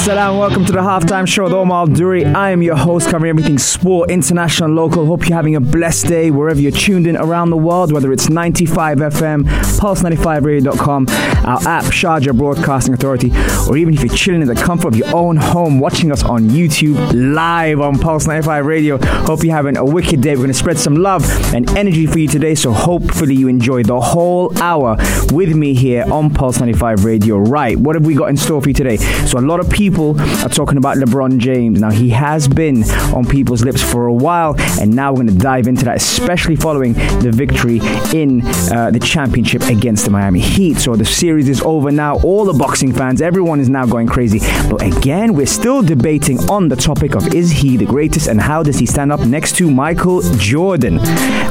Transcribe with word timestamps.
Salam, 0.00 0.38
welcome 0.38 0.64
to 0.64 0.72
the 0.72 0.78
halftime 0.78 1.28
show 1.28 1.44
with 1.44 1.52
Omar 1.52 1.86
Duri. 1.86 2.24
I 2.24 2.52
am 2.52 2.62
your 2.62 2.74
host, 2.74 3.10
covering 3.10 3.28
everything 3.28 3.58
sport, 3.58 4.10
international, 4.10 4.70
local. 4.70 5.04
Hope 5.04 5.28
you're 5.28 5.36
having 5.36 5.56
a 5.56 5.60
blessed 5.60 6.06
day 6.06 6.30
wherever 6.30 6.58
you're 6.58 6.72
tuned 6.72 7.06
in 7.06 7.18
around 7.18 7.50
the 7.50 7.58
world, 7.58 7.92
whether 7.92 8.10
it's 8.10 8.30
95 8.30 8.96
FM, 8.96 9.42
pulse95radio.com, 9.78 11.06
our 11.44 11.60
app, 11.68 11.84
Sharjah 11.84 12.34
Broadcasting 12.34 12.94
Authority, 12.94 13.30
or 13.68 13.76
even 13.76 13.92
if 13.92 14.02
you're 14.02 14.16
chilling 14.16 14.40
in 14.40 14.48
the 14.48 14.54
comfort 14.54 14.88
of 14.88 14.96
your 14.96 15.14
own 15.14 15.36
home, 15.36 15.80
watching 15.80 16.10
us 16.10 16.24
on 16.24 16.44
YouTube 16.44 16.96
live 17.34 17.82
on 17.82 17.98
Pulse 17.98 18.26
95 18.26 18.64
Radio. 18.64 18.96
Hope 18.96 19.44
you're 19.44 19.54
having 19.54 19.76
a 19.76 19.84
wicked 19.84 20.22
day. 20.22 20.30
We're 20.30 20.36
going 20.36 20.48
to 20.48 20.54
spread 20.54 20.78
some 20.78 20.96
love 20.96 21.28
and 21.54 21.68
energy 21.76 22.06
for 22.06 22.18
you 22.18 22.26
today, 22.26 22.54
so 22.54 22.72
hopefully 22.72 23.34
you 23.34 23.48
enjoy 23.48 23.82
the 23.82 24.00
whole 24.00 24.56
hour 24.62 24.96
with 25.30 25.54
me 25.54 25.74
here 25.74 26.10
on 26.10 26.32
Pulse 26.32 26.58
95 26.58 27.04
Radio. 27.04 27.36
Right, 27.36 27.76
what 27.76 27.96
have 27.96 28.06
we 28.06 28.14
got 28.14 28.30
in 28.30 28.38
store 28.38 28.62
for 28.62 28.68
you 28.68 28.74
today? 28.74 28.96
So, 28.96 29.38
a 29.38 29.40
lot 29.40 29.60
of 29.60 29.68
people 29.68 29.89
are 29.98 30.48
talking 30.48 30.78
about 30.78 30.96
LeBron 30.96 31.38
James. 31.38 31.80
Now, 31.80 31.90
he 31.90 32.10
has 32.10 32.48
been 32.48 32.84
on 33.14 33.26
people's 33.26 33.64
lips 33.64 33.82
for 33.82 34.06
a 34.06 34.12
while, 34.12 34.54
and 34.80 34.94
now 34.94 35.12
we're 35.12 35.22
going 35.22 35.28
to 35.28 35.38
dive 35.38 35.66
into 35.66 35.84
that, 35.84 35.96
especially 35.96 36.56
following 36.56 36.92
the 36.92 37.30
victory 37.32 37.80
in 38.14 38.42
uh, 38.72 38.90
the 38.92 39.00
championship 39.00 39.62
against 39.62 40.04
the 40.04 40.10
Miami 40.10 40.40
Heat. 40.40 40.78
So, 40.78 40.96
the 40.96 41.04
series 41.04 41.48
is 41.48 41.60
over 41.62 41.90
now. 41.90 42.18
All 42.20 42.44
the 42.44 42.52
boxing 42.52 42.92
fans, 42.92 43.20
everyone 43.20 43.60
is 43.60 43.68
now 43.68 43.86
going 43.86 44.06
crazy. 44.06 44.40
But 44.68 44.82
again, 44.82 45.34
we're 45.34 45.46
still 45.46 45.82
debating 45.82 46.38
on 46.50 46.68
the 46.68 46.76
topic 46.76 47.14
of 47.14 47.34
is 47.34 47.50
he 47.50 47.76
the 47.76 47.86
greatest 47.86 48.28
and 48.28 48.40
how 48.40 48.62
does 48.62 48.78
he 48.78 48.86
stand 48.86 49.12
up 49.12 49.20
next 49.20 49.56
to 49.56 49.70
Michael 49.70 50.22
Jordan? 50.36 50.98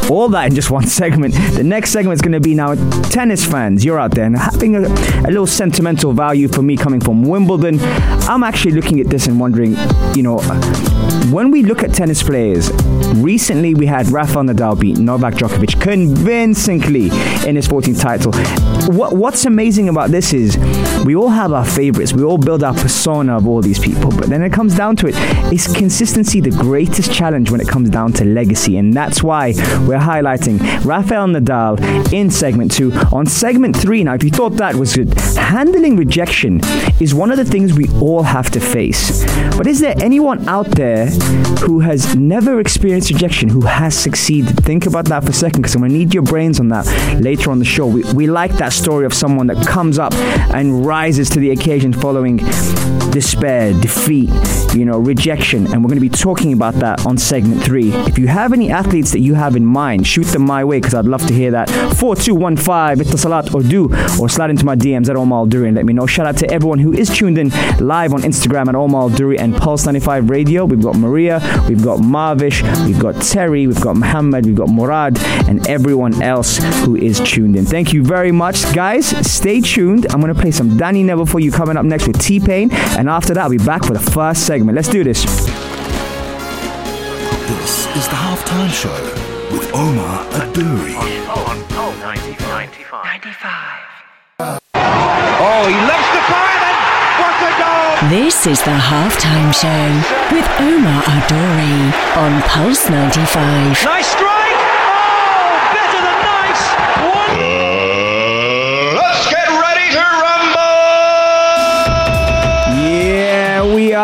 All 0.09 0.29
that 0.29 0.47
in 0.47 0.55
just 0.55 0.71
one 0.79 0.87
segment. 0.87 1.33
The 1.33 1.63
next 1.63 1.91
segment 1.91 2.13
is 2.13 2.21
going 2.21 2.33
to 2.33 2.39
be 2.39 2.53
now 2.53 2.75
tennis 3.09 3.45
fans. 3.45 3.83
You're 3.83 3.99
out 3.99 4.11
there 4.11 4.25
and 4.25 4.37
having 4.37 4.75
a, 4.75 4.81
a 4.81 5.29
little 5.29 5.47
sentimental 5.47 6.13
value 6.13 6.47
for 6.47 6.61
me 6.61 6.77
coming 6.77 6.99
from 6.99 7.23
Wimbledon. 7.23 7.79
I'm 8.29 8.43
actually 8.43 8.73
looking 8.73 8.99
at 8.99 9.07
this 9.07 9.25
and 9.25 9.39
wondering, 9.39 9.75
you 10.15 10.21
know, 10.21 10.37
when 11.31 11.49
we 11.49 11.63
look 11.63 11.81
at 11.81 11.95
tennis 11.95 12.21
players, 12.21 12.69
recently 13.15 13.73
we 13.73 13.85
had 13.85 14.09
Rafael 14.11 14.43
Nadal 14.43 14.79
beat 14.79 14.97
Novak 14.97 15.35
Djokovic 15.35 15.81
convincingly 15.81 17.05
in 17.47 17.55
his 17.55 17.67
14th 17.67 17.99
title. 17.99 18.31
What, 18.95 19.15
what's 19.15 19.45
amazing 19.45 19.89
about 19.89 20.11
this 20.11 20.33
is 20.33 20.57
we 21.05 21.15
all 21.15 21.29
have 21.29 21.53
our 21.53 21.65
favorites, 21.65 22.13
we 22.13 22.23
all 22.23 22.37
build 22.37 22.63
our 22.63 22.73
persona 22.73 23.37
of 23.37 23.47
all 23.47 23.61
these 23.61 23.79
people, 23.79 24.11
but 24.11 24.29
then 24.29 24.41
it 24.41 24.51
comes 24.51 24.75
down 24.75 24.95
to 24.97 25.07
it, 25.07 25.15
is 25.53 25.67
consistency 25.67 26.41
the 26.41 26.51
greatest 26.51 27.11
challenge 27.13 27.51
when 27.51 27.61
it 27.61 27.67
comes 27.67 27.89
down 27.89 28.13
to 28.13 28.25
legacy? 28.25 28.77
And 28.77 28.93
that's 28.93 29.23
why 29.23 29.49
we're 29.87 29.99
highlighting 29.99 30.59
Rafael 30.85 31.27
Nadal 31.27 32.13
in 32.13 32.29
segment 32.29 32.71
two. 32.71 32.91
On 33.11 33.25
segment 33.25 33.75
three, 33.75 34.03
now, 34.03 34.13
if 34.13 34.23
you 34.23 34.29
thought 34.29 34.53
that 34.57 34.75
was 34.75 34.95
good, 34.95 35.13
handling 35.37 35.97
rejection 35.97 36.61
is 36.99 37.13
one 37.13 37.31
of 37.31 37.37
the 37.37 37.45
things 37.45 37.73
we 37.73 37.87
all 37.99 38.23
have 38.23 38.49
to 38.51 38.59
face. 38.59 39.23
But 39.57 39.67
is 39.67 39.79
there 39.79 39.95
anyone 40.01 40.47
out 40.47 40.67
there 40.67 41.07
who 41.65 41.79
has 41.79 42.15
never 42.15 42.59
experienced 42.59 43.09
rejection 43.11 43.49
who 43.49 43.61
has 43.61 43.97
succeeded? 43.97 44.55
Think 44.63 44.85
about 44.85 45.05
that 45.05 45.23
for 45.23 45.31
a 45.31 45.33
second 45.33 45.61
because 45.61 45.75
I'm 45.75 45.81
going 45.81 45.91
to 45.91 45.97
need 45.97 46.13
your 46.13 46.23
brains 46.23 46.59
on 46.59 46.67
that 46.69 46.85
later 47.19 47.51
on 47.51 47.59
the 47.59 47.65
show. 47.65 47.87
We, 47.87 48.03
we 48.13 48.27
like 48.27 48.53
that 48.53 48.73
story 48.73 49.05
of 49.05 49.13
someone 49.13 49.47
that 49.47 49.65
comes 49.65 49.97
up 49.97 50.13
and 50.53 50.85
rises 50.85 51.29
to 51.31 51.39
the 51.39 51.51
occasion 51.51 51.93
following 51.93 52.37
despair, 53.11 53.73
defeat, 53.81 54.29
you 54.75 54.85
know, 54.85 54.99
rejection. 54.99 55.65
And 55.67 55.83
we're 55.83 55.89
going 55.89 55.95
to 55.95 56.01
be 56.01 56.09
talking 56.09 56.53
about 56.53 56.75
that 56.75 57.05
on 57.05 57.17
segment 57.17 57.63
three. 57.63 57.91
If 57.91 58.19
you 58.19 58.27
have 58.27 58.53
any 58.53 58.69
athletes 58.69 59.11
that 59.11 59.19
you 59.19 59.33
have 59.33 59.55
in 59.55 59.65
mind, 59.65 60.05
shoot 60.05 60.27
them 60.27 60.43
my 60.43 60.63
way 60.63 60.77
because 60.77 60.93
I'd 60.93 61.05
love 61.05 61.25
to 61.27 61.33
hear 61.33 61.51
that. 61.51 61.69
4215 61.97 63.17
Salat 63.17 63.53
or 63.53 63.63
do 63.63 63.89
or 64.19 64.29
slide 64.29 64.49
into 64.49 64.65
my 64.65 64.75
DMs 64.75 65.09
at 65.09 65.15
Omar 65.15 65.47
Duri 65.47 65.67
and 65.67 65.75
let 65.75 65.85
me 65.85 65.93
know. 65.93 66.05
Shout 66.05 66.27
out 66.27 66.37
to 66.37 66.51
everyone 66.51 66.79
who 66.79 66.93
is 66.93 67.09
tuned 67.09 67.37
in 67.37 67.49
live 67.79 68.13
on 68.13 68.21
Instagram 68.21 68.67
at 68.67 68.75
Omal 68.75 68.89
Omar 68.89 69.09
Duri 69.29 69.37
and 69.37 69.55
Pulse 69.55 69.85
95 69.85 70.31
Radio. 70.31 70.65
We've 70.65 70.81
got 70.81 70.95
Maria, 70.97 71.39
we've 71.67 71.83
got 71.83 71.99
Marvish, 71.99 72.63
we've 72.87 72.97
got 72.99 73.21
Terry, 73.21 73.67
we've 73.67 73.79
got 73.79 73.95
Muhammad, 73.95 74.47
we've 74.47 74.55
got 74.55 74.69
Murad, 74.69 75.19
and 75.47 75.67
everyone 75.67 76.19
else 76.23 76.57
who 76.83 76.95
is 76.95 77.19
tuned 77.19 77.55
in. 77.55 77.63
Thank 77.63 77.93
you 77.93 78.03
very 78.03 78.31
much, 78.31 78.73
guys. 78.73 79.05
Stay 79.31 79.61
tuned. 79.61 80.07
I'm 80.11 80.19
going 80.19 80.33
to 80.33 80.41
play 80.41 80.49
some 80.49 80.77
Danny 80.77 81.03
Neville 81.03 81.27
for 81.27 81.39
you 81.39 81.51
coming 81.51 81.77
up 81.77 81.85
next 81.85 82.07
with 82.07 82.19
T 82.19 82.39
Pain. 82.39 82.71
And 82.97 83.07
after 83.07 83.35
that, 83.35 83.43
I'll 83.43 83.51
be 83.51 83.59
back 83.59 83.85
for 83.85 83.93
the 83.93 83.99
first 83.99 84.47
segment. 84.47 84.75
Let's 84.75 84.89
do 84.89 85.03
this. 85.03 85.23
This 87.45 87.85
is 87.97 88.07
the 88.07 88.15
halftime 88.15 88.71
show 88.71 88.89
with 89.55 89.71
Omar 89.75 90.25
Aduri. 90.41 90.95
Oh, 90.97 91.05
oh, 91.29 91.45
oh, 91.71 91.93
oh, 95.41 95.67
he 95.67 95.75
lifts 95.85 96.11
the 96.17 96.21
fire 96.25 96.61
and 96.65 96.77
what 97.21 97.37
a 97.45 97.51
goal! 97.61 97.88
This 98.07 98.47
is 98.47 98.59
the 98.63 98.71
halftime 98.71 99.53
show 99.53 100.33
with 100.33 100.47
Omar 100.61 101.03
Adori 101.03 101.91
on 102.15 102.41
Pulse 102.43 102.89
95. 102.89 103.83
Nice 103.83 104.07
strike! 104.07 104.38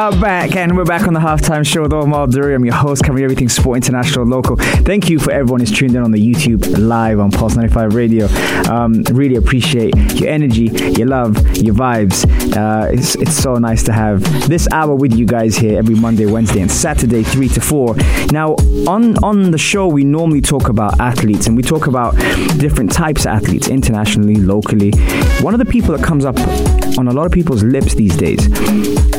Are 0.06 0.22
back, 0.22 0.56
and 0.56 0.78
we're 0.78 0.86
back 0.86 1.08
on 1.08 1.16
the 1.16 1.20
halftime 1.20 1.66
show 1.66 1.82
with 1.82 1.92
Omar 1.92 2.28
Duri. 2.28 2.54
I'm 2.54 2.64
your 2.64 2.76
host, 2.76 3.04
covering 3.04 3.24
everything 3.24 3.50
sport, 3.50 3.78
international, 3.78 4.24
local. 4.24 4.56
Thank 4.56 5.10
you 5.10 5.18
for 5.18 5.32
everyone 5.32 5.62
who's 5.62 5.72
tuned 5.72 5.96
in 5.96 6.04
on 6.04 6.12
the 6.12 6.20
YouTube 6.20 6.78
live 6.78 7.20
on 7.20 7.32
Pulse 7.32 7.56
95 7.56 7.96
Radio. 7.96 8.28
Um, 8.70 9.02
really 9.14 9.36
appreciate 9.36 9.96
your 10.14 10.30
energy, 10.30 10.66
your 10.96 11.08
love, 11.08 11.36
your 11.58 11.74
vibes. 11.74 12.24
Uh, 12.56 12.92
it's, 12.92 13.16
it's 13.16 13.34
so 13.34 13.56
nice 13.56 13.82
to 13.82 13.94
have 13.94 14.22
this 14.48 14.68
hour 14.72 14.94
with 14.94 15.12
you 15.16 15.26
guys 15.26 15.56
here 15.56 15.80
every 15.80 15.96
Monday, 15.96 16.28
Wednesday, 16.28 16.62
and 16.62 16.72
Saturday, 16.72 17.24
3 17.24 17.48
to 17.50 17.62
4. 17.62 17.96
Now, 18.32 18.54
on, 18.88 19.18
on 19.24 19.50
the 19.50 19.58
show, 19.58 19.88
we 19.88 20.04
normally 20.04 20.42
talk 20.42 20.70
about 20.70 21.00
athletes, 21.00 21.48
and 21.48 21.58
we 21.58 21.64
talk 21.64 21.88
about 21.88 22.16
different 22.60 22.92
types 22.92 23.22
of 23.22 23.32
athletes, 23.32 23.70
internationally, 23.70 24.36
locally. 24.36 24.92
One 25.42 25.56
of 25.56 25.60
the 25.60 25.66
people 25.66 25.98
that 25.98 26.06
comes 26.06 26.26
up 26.26 26.38
on 27.00 27.08
a 27.08 27.12
lot 27.12 27.26
of 27.26 27.32
people's 27.32 27.64
lips 27.64 27.96
these 27.96 28.16
days 28.16 28.46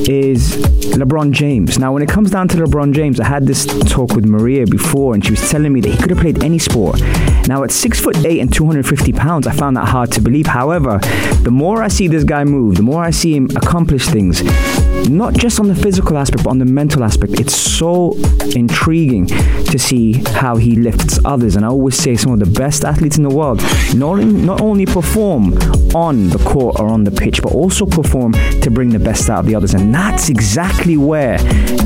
is 0.09 0.76
LeBron 0.97 1.31
James. 1.33 1.79
Now, 1.79 1.93
when 1.93 2.03
it 2.03 2.09
comes 2.09 2.31
down 2.31 2.49
to 2.49 2.57
LeBron 2.57 2.93
James, 2.95 3.21
I 3.21 3.27
had 3.27 3.47
this 3.47 3.67
talk 3.89 4.15
with 4.15 4.25
Maria 4.25 4.67
before, 4.67 5.15
and 5.15 5.25
she 5.25 5.33
was 5.33 5.51
telling 5.51 5.73
me 5.73 5.81
that 5.81 5.91
he 5.91 5.97
could 5.97 6.11
have 6.11 6.19
played 6.21 6.43
any 6.43 6.59
sport. 6.59 7.01
Now, 7.49 7.65
at 7.65 7.71
six 7.71 8.01
foot 8.01 8.17
eight 8.25 8.41
and 8.41 8.53
250 8.53 9.13
pounds, 9.13 9.47
I 9.47 9.53
found 9.53 9.77
that 9.77 9.89
hard 9.89 10.13
to 10.13 10.21
believe. 10.21 10.47
However, 10.47 10.99
the 11.43 11.51
more 11.51 11.83
I 11.83 11.89
see 11.89 12.09
this 12.09 12.25
guy 12.25 12.45
move, 12.45 12.77
the 12.77 12.83
more 12.83 13.03
I 13.03 13.11
see 13.11 13.35
him 13.35 13.49
accomplish 13.57 14.07
things, 14.07 14.43
not 15.09 15.35
just 15.35 15.61
on 15.61 15.69
the 15.69 15.75
physical 15.75 16.17
aspect, 16.17 16.45
but 16.45 16.51
on 16.51 16.59
the 16.59 16.65
mental 16.65 17.05
aspect. 17.05 17.39
It's 17.41 17.55
so 17.55 18.17
intriguing 18.55 19.27
to 19.27 19.79
see 19.79 20.15
how 20.35 20.57
he 20.57 20.77
lifts 20.77 21.19
others. 21.25 21.57
And 21.57 21.65
I 21.65 21.69
always 21.69 21.97
say 21.97 22.17
some 22.17 22.33
of 22.33 22.39
the 22.39 22.47
best 22.47 22.85
athletes 22.85 23.17
in 23.17 23.23
the 23.23 23.35
world 23.35 23.61
not 23.95 24.19
only, 24.19 24.25
not 24.25 24.61
only 24.61 24.87
perform 24.87 25.55
on 25.95 26.29
the 26.29 26.39
court 26.45 26.81
or 26.81 26.89
on 26.89 27.05
the 27.05 27.11
pitch, 27.11 27.43
but 27.43 27.53
also 27.53 27.87
perform 27.87 28.33
to 28.33 28.71
bring 28.71 28.91
the 28.91 28.99
best 28.99 29.31
out 29.31 29.41
of 29.41 29.47
the 29.47 29.55
others. 29.55 29.75
And 29.75 29.95
that's 29.95 30.29
exactly 30.29 30.97
where 30.97 31.37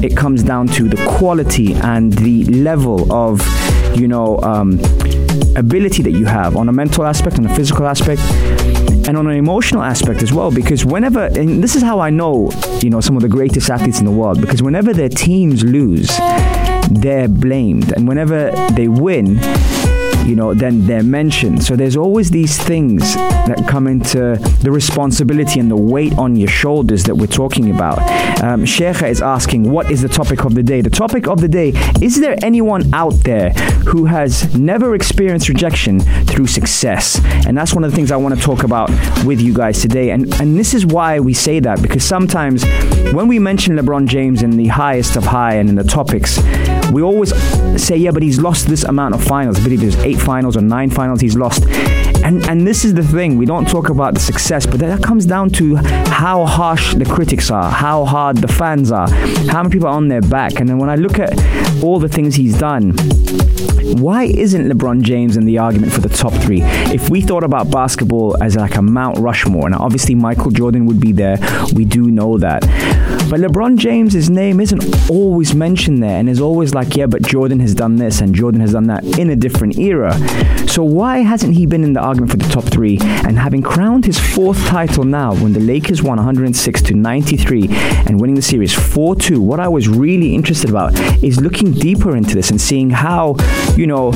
it 0.02 0.16
comes 0.16 0.42
down 0.42 0.68
to 0.68 0.88
the 0.88 1.02
quality 1.18 1.74
and 1.74 2.12
the 2.14 2.44
level 2.44 3.12
of, 3.12 3.40
you 3.96 4.08
know, 4.08 4.38
um, 4.42 4.80
ability 5.56 6.02
that 6.02 6.12
you 6.12 6.26
have 6.26 6.56
on 6.56 6.68
a 6.68 6.72
mental 6.72 7.04
aspect, 7.04 7.38
on 7.38 7.46
a 7.46 7.54
physical 7.54 7.86
aspect, 7.86 8.20
and 8.90 9.16
on 9.16 9.26
an 9.26 9.36
emotional 9.36 9.82
aspect 9.82 10.22
as 10.22 10.32
well. 10.32 10.50
Because 10.50 10.84
whenever, 10.84 11.26
and 11.26 11.62
this 11.62 11.76
is 11.76 11.82
how 11.82 12.00
I 12.00 12.10
know, 12.10 12.50
you 12.80 12.90
know, 12.90 13.00
some 13.00 13.16
of 13.16 13.22
the 13.22 13.28
greatest 13.28 13.70
athletes 13.70 13.98
in 13.98 14.04
the 14.04 14.10
world, 14.10 14.40
because 14.40 14.62
whenever 14.62 14.92
their 14.92 15.08
teams 15.08 15.62
lose, 15.62 16.08
they're 16.90 17.28
blamed, 17.28 17.92
and 17.92 18.08
whenever 18.08 18.50
they 18.72 18.88
win, 18.88 19.38
you 20.26 20.36
know, 20.36 20.54
then 20.54 20.86
they're 20.86 21.02
mentioned. 21.02 21.62
So 21.62 21.76
there's 21.76 21.96
always 21.96 22.30
these 22.30 22.56
things 22.62 23.14
that 23.14 23.66
come 23.68 23.86
into 23.86 24.36
the 24.62 24.70
responsibility 24.70 25.60
and 25.60 25.70
the 25.70 25.76
weight 25.76 26.16
on 26.18 26.36
your 26.36 26.48
shoulders 26.48 27.04
that 27.04 27.14
we're 27.14 27.26
talking 27.26 27.74
about. 27.74 27.98
Um, 28.42 28.64
Sheikha 28.64 29.08
is 29.08 29.22
asking, 29.22 29.70
what 29.70 29.90
is 29.90 30.02
the 30.02 30.08
topic 30.08 30.44
of 30.44 30.54
the 30.54 30.62
day? 30.62 30.80
The 30.80 30.90
topic 30.90 31.26
of 31.26 31.40
the 31.40 31.48
day 31.48 31.72
is 32.00 32.20
there 32.20 32.36
anyone 32.42 32.92
out 32.94 33.14
there 33.24 33.50
who 33.86 34.06
has 34.06 34.54
never 34.56 34.94
experienced 34.94 35.48
rejection 35.48 36.00
through 36.00 36.46
success? 36.46 37.20
And 37.46 37.56
that's 37.56 37.74
one 37.74 37.84
of 37.84 37.90
the 37.90 37.96
things 37.96 38.12
I 38.12 38.16
want 38.16 38.34
to 38.34 38.40
talk 38.40 38.62
about 38.62 38.90
with 39.24 39.40
you 39.40 39.52
guys 39.52 39.80
today. 39.80 40.10
And, 40.10 40.32
and 40.40 40.56
this 40.56 40.74
is 40.74 40.86
why 40.86 41.20
we 41.20 41.34
say 41.34 41.60
that, 41.60 41.82
because 41.82 42.04
sometimes 42.04 42.64
when 43.12 43.28
we 43.28 43.38
mention 43.38 43.76
LeBron 43.76 44.06
James 44.06 44.42
in 44.42 44.50
the 44.50 44.68
highest 44.68 45.16
of 45.16 45.24
high 45.24 45.54
and 45.54 45.68
in 45.68 45.74
the 45.74 45.84
topics, 45.84 46.38
we 46.92 47.02
always 47.02 47.32
say, 47.82 47.96
yeah, 47.96 48.10
but 48.10 48.22
he's 48.22 48.40
lost 48.40 48.66
this 48.66 48.84
amount 48.84 49.14
of 49.14 49.22
finals. 49.22 49.58
I 49.58 49.64
believe 49.64 49.80
there's 49.80 49.96
eight 49.98 50.20
finals 50.20 50.56
or 50.56 50.60
nine 50.60 50.90
finals 50.90 51.20
he's 51.20 51.36
lost. 51.36 51.64
And 52.22 52.44
and 52.48 52.66
this 52.66 52.84
is 52.84 52.94
the 52.94 53.02
thing. 53.02 53.38
We 53.38 53.46
don't 53.46 53.66
talk 53.66 53.88
about 53.88 54.14
the 54.14 54.20
success, 54.20 54.66
but 54.66 54.80
that 54.80 55.02
comes 55.02 55.24
down 55.24 55.50
to 55.50 55.76
how 55.76 56.44
harsh 56.44 56.94
the 56.94 57.04
critics 57.04 57.50
are, 57.50 57.70
how 57.70 58.04
hard 58.04 58.36
the 58.38 58.48
fans 58.48 58.92
are, 58.92 59.08
how 59.48 59.62
many 59.62 59.70
people 59.70 59.88
are 59.88 59.96
on 59.96 60.08
their 60.08 60.20
back. 60.20 60.60
And 60.60 60.68
then 60.68 60.78
when 60.78 60.90
I 60.90 60.96
look 60.96 61.18
at 61.18 61.32
all 61.82 61.98
the 61.98 62.08
things 62.08 62.34
he's 62.34 62.58
done, 62.58 62.92
why 63.96 64.24
isn't 64.24 64.68
LeBron 64.68 65.02
James 65.02 65.36
in 65.36 65.46
the 65.46 65.58
argument 65.58 65.92
for 65.92 66.00
the 66.00 66.08
top 66.08 66.32
three? 66.34 66.62
If 66.62 67.10
we 67.10 67.20
thought 67.22 67.42
about 67.42 67.70
basketball 67.70 68.40
as 68.42 68.54
like 68.54 68.76
a 68.76 68.82
Mount 68.82 69.18
Rushmore, 69.18 69.66
and 69.66 69.74
obviously 69.74 70.14
Michael 70.14 70.50
Jordan 70.50 70.86
would 70.86 71.00
be 71.00 71.12
there, 71.12 71.38
we 71.74 71.84
do 71.84 72.10
know 72.10 72.38
that. 72.38 72.62
But 73.30 73.38
LeBron 73.38 73.76
James's 73.76 74.28
name 74.28 74.58
isn't 74.58 75.08
always 75.08 75.54
mentioned 75.54 76.02
there, 76.02 76.18
and 76.18 76.28
is 76.28 76.40
always 76.40 76.74
like, 76.74 76.96
yeah, 76.96 77.06
but 77.06 77.22
Jordan 77.22 77.60
has 77.60 77.76
done 77.76 77.94
this 77.94 78.20
and 78.20 78.34
Jordan 78.34 78.60
has 78.60 78.72
done 78.72 78.88
that 78.88 79.04
in 79.20 79.30
a 79.30 79.36
different 79.36 79.78
era. 79.78 80.12
So 80.66 80.82
why 80.82 81.18
hasn't 81.18 81.54
he 81.54 81.64
been 81.64 81.84
in 81.84 81.92
the 81.92 82.00
argument 82.00 82.32
for 82.32 82.38
the 82.38 82.48
top 82.48 82.64
three? 82.64 82.98
And 83.00 83.38
having 83.38 83.62
crowned 83.62 84.04
his 84.04 84.18
fourth 84.18 84.66
title 84.66 85.04
now, 85.04 85.32
when 85.34 85.52
the 85.52 85.60
Lakers 85.60 86.02
won 86.02 86.16
106 86.16 86.82
to 86.82 86.94
93 86.94 87.68
and 87.70 88.20
winning 88.20 88.34
the 88.34 88.42
series 88.42 88.74
4-2, 88.74 89.38
what 89.38 89.60
I 89.60 89.68
was 89.68 89.86
really 89.88 90.34
interested 90.34 90.68
about 90.68 90.98
is 91.22 91.40
looking 91.40 91.70
deeper 91.70 92.16
into 92.16 92.34
this 92.34 92.50
and 92.50 92.60
seeing 92.60 92.90
how 92.90 93.36
you 93.76 93.86
know, 93.86 94.10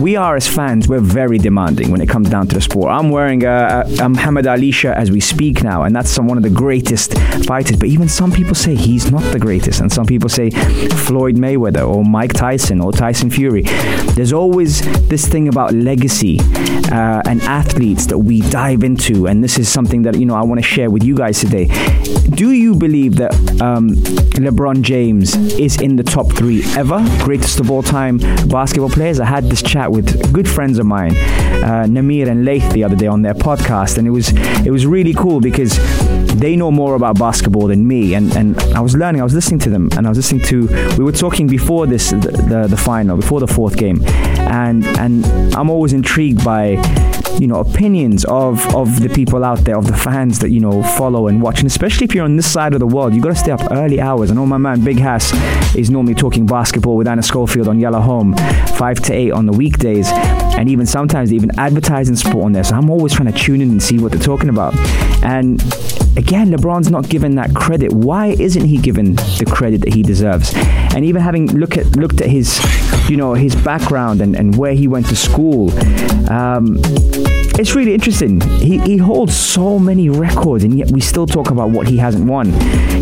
we 0.00 0.16
are 0.16 0.36
as 0.36 0.48
fans, 0.48 0.88
we're 0.88 1.00
very 1.00 1.38
demanding 1.38 1.90
when 1.90 2.00
it 2.00 2.08
comes 2.08 2.30
down 2.30 2.46
to 2.48 2.54
the 2.54 2.60
sport. 2.60 2.90
I'm 2.90 3.10
wearing 3.10 3.44
a, 3.44 3.84
a, 3.86 4.04
a 4.04 4.08
Muhammad 4.08 4.46
Ali 4.46 4.70
shirt 4.70 4.96
as 4.96 5.10
we 5.10 5.20
speak 5.20 5.62
now, 5.62 5.82
and 5.82 5.94
that's 5.94 6.10
some, 6.10 6.26
one 6.26 6.36
of 6.36 6.42
the 6.42 6.50
greatest 6.50 7.18
fighters. 7.44 7.76
But 7.76 7.88
even 7.88 8.08
some 8.08 8.32
people 8.32 8.54
say 8.60 8.74
he's 8.74 9.10
not 9.10 9.22
the 9.32 9.38
greatest, 9.38 9.80
and 9.80 9.90
some 9.90 10.06
people 10.06 10.28
say 10.28 10.50
Floyd 10.50 11.36
Mayweather 11.36 11.86
or 11.88 12.04
Mike 12.04 12.32
Tyson 12.32 12.80
or 12.80 12.92
Tyson 12.92 13.30
Fury. 13.30 13.62
There's 14.14 14.32
always 14.32 14.80
this 15.08 15.26
thing 15.26 15.48
about 15.48 15.72
legacy 15.72 16.38
uh, 16.92 17.22
and 17.26 17.40
athletes 17.42 18.06
that 18.06 18.18
we 18.18 18.42
dive 18.42 18.84
into, 18.84 19.26
and 19.26 19.42
this 19.42 19.58
is 19.58 19.68
something 19.68 20.02
that 20.02 20.18
you 20.18 20.26
know 20.26 20.34
I 20.34 20.42
want 20.42 20.60
to 20.60 20.66
share 20.66 20.90
with 20.90 21.02
you 21.02 21.14
guys 21.14 21.40
today. 21.40 21.66
Do 22.30 22.52
you 22.52 22.74
believe 22.74 23.16
that 23.16 23.32
um, 23.60 23.90
LeBron 24.40 24.82
James 24.82 25.36
is 25.58 25.80
in 25.80 25.96
the 25.96 26.02
top 26.02 26.32
three 26.32 26.62
ever, 26.76 27.04
greatest 27.24 27.60
of 27.60 27.70
all 27.70 27.82
time 27.82 28.18
basketball 28.48 28.90
players. 28.90 29.20
I 29.20 29.26
had 29.26 29.44
this 29.44 29.62
chat 29.62 29.90
with 29.90 30.32
good 30.32 30.48
friends 30.48 30.78
of 30.78 30.86
mine, 30.86 31.12
uh, 31.12 31.86
Namir 31.88 32.28
and 32.28 32.44
Laith, 32.44 32.70
the 32.72 32.84
other 32.84 32.96
day 32.96 33.06
on 33.06 33.22
their 33.22 33.34
podcast, 33.34 33.98
and 33.98 34.06
it 34.06 34.10
was 34.10 34.32
it 34.66 34.70
was 34.70 34.86
really 34.86 35.14
cool 35.14 35.40
because 35.40 35.78
they 36.40 36.56
know 36.56 36.70
more 36.70 36.94
about 36.94 37.18
basketball 37.18 37.68
than 37.68 37.86
me, 37.86 38.14
and, 38.14 38.34
and 38.36 38.58
I 38.74 38.80
was 38.80 38.96
learning. 38.96 39.20
I 39.20 39.24
was 39.24 39.34
listening 39.34 39.60
to 39.60 39.70
them, 39.70 39.88
and 39.96 40.06
I 40.06 40.08
was 40.08 40.18
listening 40.18 40.42
to. 40.46 40.66
We 40.96 41.04
were 41.04 41.12
talking 41.12 41.46
before 41.46 41.86
this 41.86 42.10
the, 42.10 42.16
the, 42.18 42.66
the 42.68 42.76
final, 42.76 43.16
before 43.16 43.40
the 43.40 43.46
fourth 43.46 43.76
game, 43.76 44.02
and 44.38 44.84
and 44.98 45.26
I'm 45.54 45.68
always 45.68 45.92
intrigued 45.92 46.44
by 46.44 46.78
you 47.38 47.46
know 47.46 47.60
opinions 47.60 48.24
of 48.26 48.74
of 48.74 49.00
the 49.00 49.08
people 49.08 49.44
out 49.44 49.58
there 49.60 49.76
of 49.76 49.86
the 49.86 49.96
fans 49.96 50.38
that 50.40 50.50
you 50.50 50.60
know 50.60 50.82
follow 50.82 51.28
and 51.28 51.40
watch 51.40 51.60
and 51.60 51.66
especially 51.66 52.04
if 52.04 52.14
you're 52.14 52.24
on 52.24 52.36
this 52.36 52.50
side 52.50 52.74
of 52.74 52.80
the 52.80 52.86
world 52.86 53.14
you've 53.14 53.22
got 53.22 53.30
to 53.30 53.36
stay 53.36 53.50
up 53.50 53.62
early 53.70 53.98
hours 53.98 54.30
I 54.30 54.34
know 54.34 54.44
my 54.44 54.58
man 54.58 54.84
Big 54.84 54.98
Hass 54.98 55.32
is 55.74 55.90
normally 55.90 56.14
talking 56.14 56.44
basketball 56.44 56.96
with 56.96 57.08
Anna 57.08 57.22
Schofield 57.22 57.68
on 57.68 57.80
Yellow 57.80 58.00
Home 58.00 58.34
5 58.34 59.00
to 59.00 59.14
8 59.14 59.30
on 59.30 59.46
the 59.46 59.52
weekdays 59.52 60.08
and 60.10 60.68
even 60.68 60.84
sometimes 60.84 61.32
even 61.32 61.50
advertising 61.58 62.16
sport 62.16 62.44
on 62.44 62.52
there 62.52 62.64
so 62.64 62.74
I'm 62.74 62.90
always 62.90 63.14
trying 63.14 63.32
to 63.32 63.38
tune 63.38 63.62
in 63.62 63.70
and 63.70 63.82
see 63.82 63.98
what 63.98 64.12
they're 64.12 64.20
talking 64.20 64.50
about 64.50 64.74
and 65.24 65.62
again 66.16 66.50
LeBron's 66.50 66.90
not 66.90 67.08
given 67.08 67.34
that 67.36 67.54
credit. 67.54 67.92
Why 67.92 68.28
isn't 68.28 68.64
he 68.64 68.78
given 68.78 69.14
the 69.14 69.46
credit 69.50 69.82
that 69.82 69.94
he 69.94 70.02
deserves? 70.02 70.52
And 70.94 71.04
even 71.04 71.22
having 71.22 71.46
look 71.48 71.76
at 71.76 71.86
looked 71.96 72.20
at 72.20 72.28
his 72.28 72.60
you 73.08 73.16
know 73.16 73.34
his 73.34 73.54
background 73.56 74.20
and, 74.20 74.36
and 74.36 74.56
where 74.56 74.74
he 74.74 74.88
went 74.88 75.06
to 75.06 75.16
school 75.16 75.70
um, 76.30 76.76
it's 77.60 77.74
really 77.74 77.92
interesting. 77.92 78.40
He, 78.40 78.78
he 78.78 78.96
holds 78.96 79.36
so 79.36 79.78
many 79.78 80.08
records, 80.08 80.64
and 80.64 80.78
yet 80.78 80.90
we 80.90 81.00
still 81.00 81.26
talk 81.26 81.50
about 81.50 81.68
what 81.68 81.86
he 81.86 81.98
hasn't 81.98 82.24
won. 82.24 82.52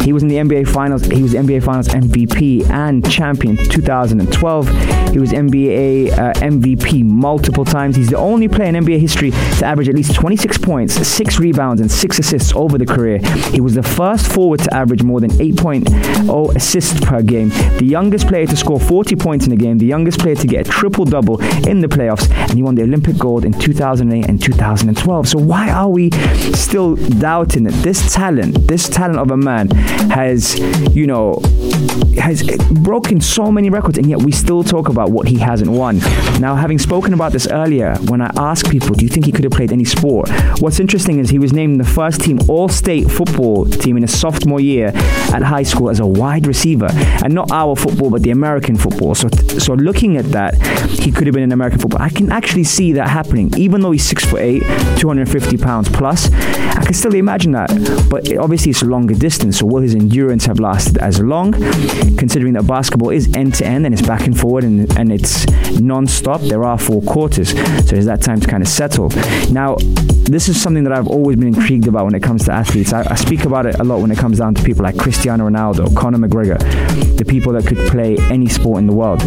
He 0.01 0.13
was 0.13 0.25
in 0.25 0.29
the 0.29 0.37
NBA 0.37 0.69
Finals. 0.69 1.05
He 1.05 1.23
was 1.23 1.33
NBA 1.33 1.63
Finals 1.63 1.87
MVP 1.87 2.69
and 2.69 3.09
champion 3.09 3.57
2012. 3.57 4.69
He 5.13 5.21
was 5.21 5.31
NBA 5.31 6.13
uh, 6.13 6.33
MVP 6.35 7.05
multiple 7.05 7.65
times. 7.65 7.95
He's 7.95 8.09
the 8.09 8.19
only 8.19 8.49
player 8.49 8.69
in 8.69 8.75
NBA 8.75 8.99
history 8.99 9.31
to 9.31 9.65
average 9.65 9.89
at 9.89 9.95
least 9.95 10.15
26 10.15 10.59
points, 10.59 10.95
six 10.95 11.39
rebounds, 11.39 11.81
and 11.81 11.91
six 11.91 12.19
assists 12.19 12.53
over 12.55 12.79
the 12.79 12.87
career. 12.87 13.19
He 13.53 13.61
was 13.61 13.75
the 13.75 13.83
first 13.83 14.33
forward 14.33 14.61
to 14.61 14.75
average 14.75 15.05
more 15.05 15.21
than 15.21 15.31
8.0 15.31 16.57
assists 16.57 16.99
per 17.05 17.23
game, 17.23 17.51
the 17.79 17.87
youngest 17.87 18.27
player 18.27 18.47
to 18.47 18.57
score 18.57 18.81
40 18.81 19.15
points 19.15 19.47
in 19.47 19.53
a 19.53 19.57
game, 19.57 19.79
the 19.79 19.87
youngest 19.87 20.19
player 20.19 20.35
to 20.35 20.47
get 20.49 20.67
a 20.67 20.71
triple 20.71 21.05
double 21.05 21.41
in 21.69 21.81
the 21.81 21.89
playoffs, 21.89 22.29
and 22.31 22.55
he 22.55 22.63
won 22.63 22.75
the 22.75 22.83
Olympic 22.83 23.17
gold 23.17 23.45
in 23.45 23.53
2008 23.53 24.29
and 24.29 24.43
2012. 24.49 25.29
So 25.29 25.39
why 25.39 25.71
are 25.71 25.89
we 25.89 26.11
still 26.55 26.97
doubting 26.97 27.65
that 27.65 27.75
this 27.83 28.13
talent, 28.13 28.67
this 28.67 28.89
talent 28.89 29.19
of 29.19 29.31
a 29.31 29.37
man, 29.37 29.69
has 30.11 30.59
you 30.97 31.07
know 31.07 31.41
has 32.19 32.43
broken 32.83 33.21
so 33.21 33.53
many 33.53 33.71
records, 33.71 33.99
and 33.99 34.09
yet 34.09 34.23
we 34.23 34.33
still 34.33 34.65
talk 34.65 34.89
about 34.89 35.11
what 35.11 35.29
he 35.29 35.39
hasn't 35.39 35.71
won. 35.71 35.99
Now, 36.41 36.57
having 36.57 36.79
spoken 36.79 37.13
about 37.15 37.33
this 37.33 37.47
earlier, 37.47 37.95
when 38.09 38.21
I 38.21 38.31
asked 38.37 38.71
people, 38.71 38.95
do 38.95 39.05
you 39.05 39.09
think 39.09 39.25
he 39.27 39.33
could 39.33 39.45
have 39.45 39.53
played 39.53 39.73
any 39.73 39.85
sport? 39.85 40.29
What's 40.61 40.81
interesting 40.81 41.19
is 41.19 41.31
he 41.31 41.39
was 41.39 41.53
named 41.53 41.81
the 41.81 41.85
first 41.85 42.21
team 42.21 42.39
All-State 42.49 43.11
football 43.11 43.67
team 43.67 43.97
in 43.97 44.03
his 44.03 44.19
sophomore 44.19 44.61
year 44.61 44.89
at 45.33 45.43
high 45.43 45.63
school 45.63 45.91
as 45.91 46.01
a 46.01 46.07
wide 46.07 46.47
receiver, 46.47 46.89
and 46.91 47.33
not 47.33 47.51
our 47.53 47.77
football, 47.77 48.11
but 48.11 48.23
the 48.23 48.31
American 48.31 48.77
football. 48.77 49.15
So, 49.15 49.29
so 49.59 49.75
looking 49.75 50.17
at 50.17 50.27
that, 50.33 50.61
he 50.89 51.13
could 51.13 51.27
have 51.27 51.35
been 51.35 51.45
in 51.45 51.53
American 51.53 51.79
football. 51.79 52.03
I 52.03 52.11
can 52.11 52.33
actually 52.33 52.65
see 52.65 52.93
that 52.93 53.09
happening, 53.09 53.53
even 53.57 53.81
though 53.81 53.93
he's 53.93 54.05
six 54.05 54.25
foot 54.25 54.38
eight, 54.39 54.63
250 54.99 55.57
pounds 55.59 55.89
plus. 55.89 56.31
I 56.33 56.85
can 56.85 56.95
still 56.95 57.15
imagine 57.15 57.53
that, 57.53 57.69
but 58.11 58.37
obviously 58.37 58.71
it's 58.71 58.83
a 58.83 58.87
longer 58.87 59.15
distance. 59.15 59.59
So 59.59 59.67
will 59.67 59.83
his 59.83 59.95
endurance 59.95 60.47
have 60.47 60.61
lasted 60.61 60.99
as 60.99 61.21
long? 61.21 61.53
Considering 62.17 62.55
that 62.55 62.67
basketball 62.67 63.11
is 63.11 63.35
end 63.35 63.55
to 63.55 63.67
end 63.67 63.85
and 63.85 63.93
it's 63.93 64.07
back 64.07 64.27
and 64.27 64.39
forward 64.39 64.65
and, 64.65 64.97
and 64.99 65.13
it's 65.13 65.47
non-stop, 65.81 66.41
there 66.43 66.65
are 66.65 66.79
four 66.79 67.03
quarters. 67.03 67.51
So 67.51 67.95
there's 67.95 68.07
that 68.07 68.23
time 68.23 68.41
to 68.41 68.49
kind 68.49 68.63
of 68.63 68.69
settle. 68.69 69.09
Now, 69.51 69.77
this 70.29 70.49
is 70.49 70.61
something 70.61 70.85
that 70.85 70.93
I've 70.93 71.09
always 71.09 71.37
been 71.37 71.49
intrigued 71.49 71.89
about 71.89 72.05
when 72.05 72.15
it 72.15 72.23
comes 72.23 72.45
to 72.47 72.53
athletes. 72.53 72.93
I, 72.93 73.07
I 73.11 73.15
speak 73.15 73.45
about 73.45 73.67
it 73.67 73.79
a 73.81 73.85
lot 73.85 74.01
when 74.01 74.11
it 74.11 74.19
comes 74.19 74.39
down 74.39 74.55
to 74.55 74.63
people 74.63 74.85
like 74.85 74.97
Cristiano 74.97 75.49
Ronaldo, 75.49 75.95
Conor 75.97 76.19
McGregor, 76.19 76.59
the 77.17 77.25
people 77.25 77.53
that 77.55 77.67
could 77.67 77.79
play 77.89 78.17
any 78.31 78.49
sport 78.49 78.79
in 78.79 78.87
the 78.87 78.95
world 78.95 79.23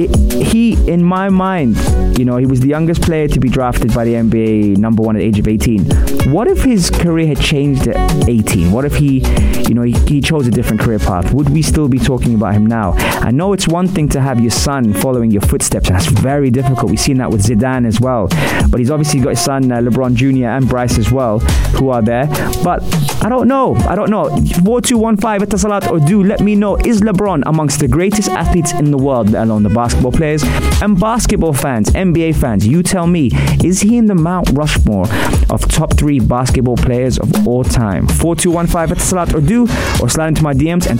it, 0.00 0.32
he, 0.46 0.74
in 0.90 1.04
my 1.04 1.28
mind, 1.28 1.76
you 2.18 2.24
know, 2.24 2.36
he 2.36 2.46
was 2.46 2.60
the 2.60 2.68
youngest 2.68 3.02
player 3.02 3.28
to 3.28 3.40
be 3.40 3.48
drafted 3.48 3.92
by 3.94 4.04
the 4.04 4.14
NBA 4.14 4.76
number 4.78 5.02
one 5.02 5.16
at 5.16 5.20
the 5.20 5.24
age 5.24 5.38
of 5.38 5.48
18. 5.48 6.32
What 6.32 6.48
if 6.48 6.62
his 6.62 6.90
career 6.90 7.26
had 7.26 7.40
changed 7.40 7.88
at 7.88 8.28
18? 8.28 8.72
What 8.72 8.84
if 8.84 8.94
he, 8.94 9.20
you 9.68 9.74
know, 9.74 9.82
he, 9.82 9.92
he 10.06 10.20
chose 10.20 10.46
a 10.46 10.50
different 10.50 10.80
career 10.80 10.98
path? 10.98 11.32
Would 11.32 11.50
we 11.50 11.62
still 11.62 11.88
be 11.88 11.98
talking 11.98 12.34
about 12.34 12.54
him 12.54 12.66
now? 12.66 12.92
I 12.92 13.30
know 13.30 13.52
it's 13.52 13.68
one 13.68 13.88
thing 13.88 14.08
to 14.10 14.20
have 14.20 14.40
your 14.40 14.50
son 14.50 14.92
following 14.94 15.30
your 15.30 15.42
footsteps. 15.42 15.88
That's 15.88 16.06
very 16.06 16.50
difficult. 16.50 16.90
We've 16.90 17.00
seen 17.00 17.18
that 17.18 17.30
with 17.30 17.42
Zidane 17.42 17.86
as 17.86 18.00
well. 18.00 18.28
But 18.68 18.78
he's 18.78 18.90
obviously 18.90 19.20
got 19.20 19.30
his 19.30 19.40
son, 19.40 19.70
uh, 19.70 19.78
LeBron 19.78 20.14
Jr. 20.14 20.46
and 20.46 20.68
Bryce 20.68 20.98
as 20.98 21.10
well, 21.10 21.40
who 21.78 21.90
are 21.90 22.02
there. 22.02 22.26
But 22.62 22.82
I 23.24 23.28
don't 23.28 23.48
know. 23.48 23.74
I 23.88 23.94
don't 23.94 24.10
know. 24.10 24.28
4215 24.64 25.40
Etisalat 25.40 25.90
or 25.90 26.00
du 26.00 26.22
let 26.22 26.40
me 26.40 26.54
know. 26.54 26.76
Is 26.76 27.00
LeBron 27.00 27.42
amongst 27.46 27.80
the 27.80 27.88
greatest 27.88 28.28
athletes 28.28 28.72
in 28.72 28.90
the 28.90 28.98
world, 28.98 29.30
let 29.30 29.44
alone 29.44 29.62
the 29.62 29.70
basketball 29.84 30.12
players 30.12 30.42
and 30.80 30.98
basketball 30.98 31.52
fans, 31.52 31.90
NBA 31.90 32.36
fans? 32.36 32.66
You 32.66 32.82
tell 32.82 33.06
me, 33.06 33.28
is 33.62 33.82
he 33.82 33.98
in 33.98 34.06
the 34.06 34.14
Mount 34.14 34.48
Rushmore 34.54 35.06
of 35.50 35.60
top 35.68 35.98
three 35.98 36.20
basketball 36.20 36.78
players 36.78 37.18
of 37.18 37.46
all 37.46 37.64
time? 37.64 38.06
4215 38.06 38.96
Etisalat 38.96 39.34
or 39.34 39.42
du 39.42 39.64
or 40.02 40.08
slide 40.08 40.28
into 40.28 40.42
my 40.42 40.54
DMs. 40.54 40.86
And 40.86 40.98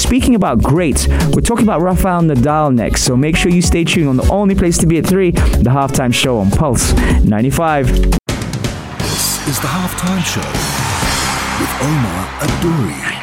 speaking 0.00 0.34
about 0.34 0.60
greats, 0.60 1.06
we're 1.32 1.42
talking 1.42 1.64
about 1.64 1.80
Rafael 1.80 2.22
Nadal 2.22 2.74
next. 2.74 3.04
So 3.04 3.16
make 3.16 3.36
sure 3.36 3.52
you 3.52 3.62
stay 3.62 3.84
tuned 3.84 4.08
on 4.08 4.16
the 4.16 4.28
only 4.32 4.56
place 4.56 4.78
to 4.78 4.86
be 4.88 4.98
at 4.98 5.06
3, 5.06 5.30
the 5.30 5.70
halftime 5.70 6.12
show 6.12 6.38
on 6.38 6.50
Pulse 6.50 6.92
95. 7.22 7.86
This 8.98 9.46
is 9.46 9.60
the 9.60 9.68
halftime 9.68 10.24
show 10.24 10.48
with 11.60 11.72
Omar 11.82 12.26
Adouri. 12.40 13.14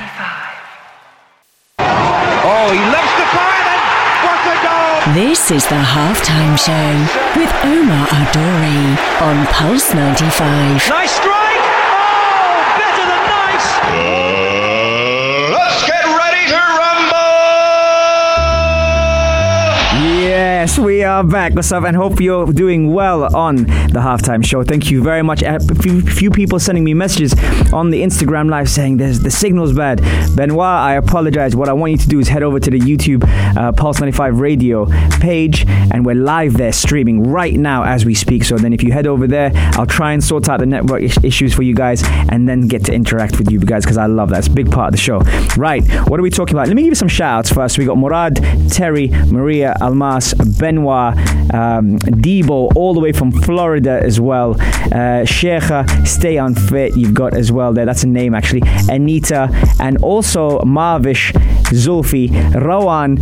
Oh, 2.44 2.72
he 2.74 2.80
loves 2.80 3.14
the 3.20 3.26
fire 3.36 3.64
then. 3.70 3.82
What 4.26 4.42
a 4.50 4.56
goal! 4.66 4.92
This 5.14 5.52
is 5.52 5.66
the 5.66 5.76
halftime 5.76 6.58
show 6.58 6.96
with 7.38 7.52
Omar 7.66 8.08
Adori 8.08 8.96
on 9.22 9.46
Pulse 9.48 9.94
95. 9.94 10.88
Nice 10.88 11.12
strike. 11.12 11.66
Oh, 11.92 12.64
better 12.80 13.06
than 13.12 13.24
nice. 13.28 13.68
Uh, 13.92 15.52
let's 15.52 15.84
get 15.86 16.06
ready 16.06 16.48
to 16.48 16.56
rumble! 16.80 17.12
Yes, 20.24 20.80
we 20.80 21.04
are 21.04 21.26
back. 21.26 21.56
What's 21.56 21.74
up? 21.74 21.84
And 21.84 21.98
hope 21.98 22.22
you're 22.22 22.46
doing 22.46 22.94
well 22.94 23.36
on 23.36 23.58
the 23.58 24.00
halftime 24.00 24.46
show. 24.46 24.64
Thank 24.64 24.90
you 24.90 25.04
very 25.04 25.24
much. 25.24 25.44
A 25.44 25.60
few, 25.60 26.00
few 26.02 26.30
people 26.32 26.58
sending 26.58 26.86
me 26.86 26.94
messages 26.94 27.34
on 27.74 27.90
the 27.90 28.02
Instagram 28.02 28.50
live 28.50 28.70
saying 28.70 28.98
there's 28.98 29.20
the 29.20 29.32
signal's 29.32 29.74
bad. 29.74 30.02
Benoit, 30.36 30.60
I 30.66 30.96
apologize. 30.96 31.56
What 31.56 31.70
I 31.70 31.74
want 31.74 31.92
you 31.92 31.98
to 32.00 32.08
do 32.08 32.20
is 32.20 32.28
head 32.28 32.44
over 32.44 32.60
to 32.60 32.70
the 32.70 32.80
YouTube 32.80 33.24
uh, 33.58 33.72
Pulse 33.72 34.00
95 34.00 34.40
radio 34.40 34.86
page, 35.20 35.66
and 35.68 36.06
we're 36.06 36.16
live 36.16 36.54
there 36.54 36.72
streaming 36.72 37.24
right 37.24 37.54
now 37.54 37.84
as 37.84 38.06
we 38.06 38.14
speak. 38.14 38.44
So 38.44 38.58
then, 38.58 38.74
if 38.74 38.84
you 38.84 38.92
head 38.92 39.08
over 39.08 39.28
there, 39.28 39.52
I'll 39.74 39.86
try 39.86 40.14
and 40.14 40.24
sort 40.24 40.50
out 40.50 40.60
the 40.60 40.66
network 40.66 41.02
is- 41.02 41.18
issues 41.24 41.54
for 41.54 41.64
you 41.64 41.74
guys, 41.74 42.04
and 42.30 42.48
then 42.48 42.68
get 42.68 42.86
to 42.86 42.94
interact 42.94 43.38
with 43.38 43.52
you 43.52 43.60
guys 43.60 43.84
because 43.84 43.98
I 43.98 44.06
love 44.06 44.30
that. 44.30 44.40
It's 44.40 44.48
a 44.48 44.52
big 44.52 44.72
part 44.72 44.88
of 44.90 44.92
the 44.92 44.98
show. 44.98 45.20
Right, 45.58 45.84
what 46.08 46.20
are 46.20 46.24
we 46.24 46.30
talking 46.30 46.56
about? 46.56 46.68
Let 46.68 46.76
me 46.76 46.84
give 46.84 46.92
you 46.92 46.96
some 46.96 47.08
shout 47.08 47.32
outs 47.32 47.52
first. 47.52 47.78
We 47.78 47.86
got 47.86 47.98
Murad, 47.98 48.36
Terry, 48.70 49.08
Maria, 49.08 49.76
Almas, 49.82 50.34
Benoit, 50.60 51.16
um, 51.54 51.98
Debo, 52.00 52.76
all 52.76 52.94
the 52.94 53.00
way 53.00 53.12
from 53.12 53.32
Florida 53.32 54.00
as 54.04 54.20
well. 54.20 54.56
Uh, 54.92 55.26
Stay 55.26 56.38
Unfit, 56.38 56.98
you've 56.98 57.14
got 57.14 57.36
as 57.36 57.52
well 57.52 57.74
there. 57.74 57.86
That's 57.86 58.04
a 58.04 58.08
name 58.08 58.34
actually. 58.34 58.62
Anita, 58.90 59.50
and 59.80 59.98
also 60.04 60.60
Marvish, 60.60 61.32
Zulfi, 61.72 62.30
Rowan, 62.56 63.18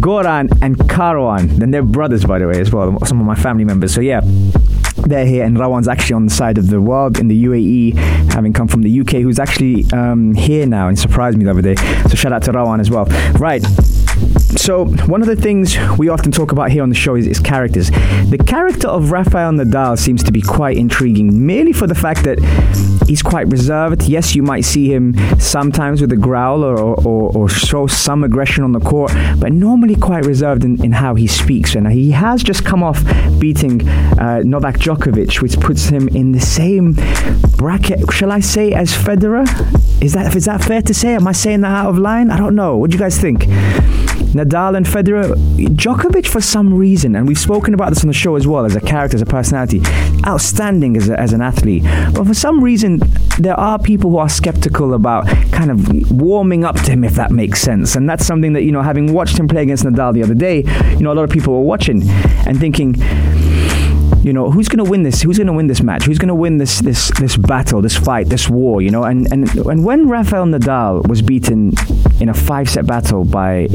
Goran, 0.00 0.50
and 0.62 0.76
Karwan. 0.76 1.48
Then 1.58 1.70
they're 1.70 1.82
brothers, 1.82 2.24
by 2.24 2.38
the 2.38 2.46
way, 2.46 2.60
as 2.60 2.72
well. 2.72 2.98
Some 3.04 3.20
of 3.20 3.26
my 3.26 3.34
family 3.34 3.64
members. 3.64 3.94
So, 3.94 4.00
yeah 4.00 4.20
they're 5.08 5.26
here, 5.26 5.44
and 5.44 5.56
Rawan's 5.56 5.88
actually 5.88 6.14
on 6.14 6.26
the 6.26 6.34
side 6.34 6.58
of 6.58 6.68
the 6.68 6.80
world 6.80 7.18
in 7.18 7.28
the 7.28 7.44
UAE, 7.44 7.96
having 8.32 8.52
come 8.52 8.68
from 8.68 8.82
the 8.82 9.00
UK, 9.00 9.22
who's 9.22 9.38
actually 9.38 9.86
um, 9.92 10.34
here 10.34 10.66
now 10.66 10.88
and 10.88 10.98
surprised 10.98 11.38
me 11.38 11.44
the 11.44 11.50
other 11.50 11.62
day. 11.62 11.76
So 12.08 12.14
shout 12.14 12.32
out 12.32 12.42
to 12.44 12.52
Rawan 12.52 12.80
as 12.80 12.90
well. 12.90 13.06
Right. 13.38 13.64
So 14.58 14.86
one 15.06 15.22
of 15.22 15.28
the 15.28 15.36
things 15.36 15.78
we 15.98 16.08
often 16.08 16.32
talk 16.32 16.50
about 16.50 16.72
here 16.72 16.82
on 16.82 16.88
the 16.88 16.94
show 16.94 17.14
is, 17.14 17.28
is 17.28 17.38
characters. 17.38 17.90
The 17.90 18.42
character 18.44 18.88
of 18.88 19.12
Rafael 19.12 19.52
Nadal 19.52 19.96
seems 19.96 20.22
to 20.24 20.32
be 20.32 20.42
quite 20.42 20.76
intriguing, 20.76 21.46
merely 21.46 21.72
for 21.72 21.86
the 21.86 21.94
fact 21.94 22.24
that 22.24 22.40
he's 23.06 23.22
quite 23.22 23.46
reserved. 23.46 24.02
Yes, 24.02 24.34
you 24.34 24.42
might 24.42 24.64
see 24.64 24.92
him 24.92 25.14
sometimes 25.38 26.00
with 26.00 26.12
a 26.12 26.16
growl 26.16 26.64
or, 26.64 26.76
or, 26.76 27.36
or 27.36 27.48
show 27.48 27.86
some 27.86 28.24
aggression 28.24 28.64
on 28.64 28.72
the 28.72 28.80
court, 28.80 29.12
but 29.38 29.52
normally 29.52 29.94
quite 29.94 30.26
reserved 30.26 30.64
in, 30.64 30.82
in 30.84 30.90
how 30.90 31.14
he 31.14 31.28
speaks. 31.28 31.76
And 31.76 31.90
he 31.90 32.10
has 32.10 32.42
just 32.42 32.64
come 32.64 32.82
off 32.82 33.02
beating 33.38 33.88
uh, 33.88 34.42
Novak 34.44 34.78
Djokovic, 34.78 35.40
which 35.40 35.58
puts 35.60 35.88
him 35.88 36.08
in 36.08 36.32
the 36.32 36.40
same 36.40 36.96
bracket, 37.56 38.12
shall 38.12 38.32
I 38.32 38.40
say, 38.40 38.72
as 38.72 38.90
Federer? 38.92 39.46
Is 40.02 40.12
that 40.12 40.34
is 40.36 40.44
that 40.44 40.62
fair 40.62 40.82
to 40.82 40.94
say? 40.94 41.14
Am 41.14 41.26
I 41.26 41.32
saying 41.32 41.62
that 41.62 41.72
out 41.72 41.90
of 41.90 41.98
line? 41.98 42.30
I 42.30 42.36
don't 42.36 42.54
know. 42.54 42.76
What 42.76 42.90
do 42.90 42.96
you 42.96 43.00
guys 43.00 43.18
think? 43.18 43.46
Nadal 44.28 44.47
and 44.54 44.86
Federer, 44.86 45.34
Djokovic 45.56 46.26
for 46.26 46.40
some 46.40 46.72
reason, 46.74 47.14
and 47.14 47.26
we've 47.26 47.38
spoken 47.38 47.74
about 47.74 47.90
this 47.90 48.02
on 48.02 48.08
the 48.08 48.14
show 48.14 48.36
as 48.36 48.46
well 48.46 48.64
as 48.64 48.76
a 48.76 48.80
character, 48.80 49.16
as 49.16 49.22
a 49.22 49.26
personality, 49.26 49.80
outstanding 50.26 50.96
as, 50.96 51.08
a, 51.08 51.18
as 51.18 51.32
an 51.32 51.40
athlete. 51.40 51.82
But 52.14 52.26
for 52.26 52.34
some 52.34 52.62
reason, 52.62 53.00
there 53.38 53.58
are 53.58 53.78
people 53.78 54.10
who 54.10 54.18
are 54.18 54.28
skeptical 54.28 54.94
about 54.94 55.26
kind 55.52 55.70
of 55.70 56.10
warming 56.10 56.64
up 56.64 56.76
to 56.76 56.92
him, 56.92 57.04
if 57.04 57.14
that 57.14 57.30
makes 57.30 57.60
sense. 57.60 57.96
And 57.96 58.08
that's 58.08 58.26
something 58.26 58.52
that, 58.54 58.62
you 58.62 58.72
know, 58.72 58.82
having 58.82 59.12
watched 59.12 59.38
him 59.38 59.48
play 59.48 59.62
against 59.62 59.84
Nadal 59.84 60.14
the 60.14 60.22
other 60.22 60.34
day, 60.34 60.64
you 60.92 61.00
know, 61.00 61.12
a 61.12 61.14
lot 61.14 61.24
of 61.24 61.30
people 61.30 61.54
were 61.54 61.60
watching 61.60 62.02
and 62.46 62.58
thinking, 62.58 62.96
you 64.22 64.32
know 64.32 64.50
who's 64.50 64.68
going 64.68 64.84
to 64.84 64.90
win 64.90 65.04
this 65.04 65.22
who's 65.22 65.38
going 65.38 65.46
to 65.46 65.52
win 65.52 65.68
this 65.68 65.80
match 65.80 66.04
who's 66.04 66.18
going 66.18 66.28
to 66.28 66.34
win 66.34 66.58
this 66.58 66.80
this 66.80 67.10
this 67.18 67.36
battle 67.36 67.80
this 67.80 67.96
fight 67.96 68.28
this 68.28 68.48
war 68.48 68.82
you 68.82 68.90
know 68.90 69.04
and 69.04 69.30
and 69.32 69.48
and 69.54 69.84
when 69.84 70.08
Rafael 70.08 70.44
Nadal 70.44 71.06
was 71.06 71.22
beaten 71.22 71.72
in 72.20 72.28
a 72.28 72.34
five 72.34 72.68
set 72.68 72.86
battle 72.86 73.24
by 73.24 73.68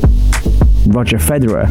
Roger 0.87 1.17
Federer 1.17 1.69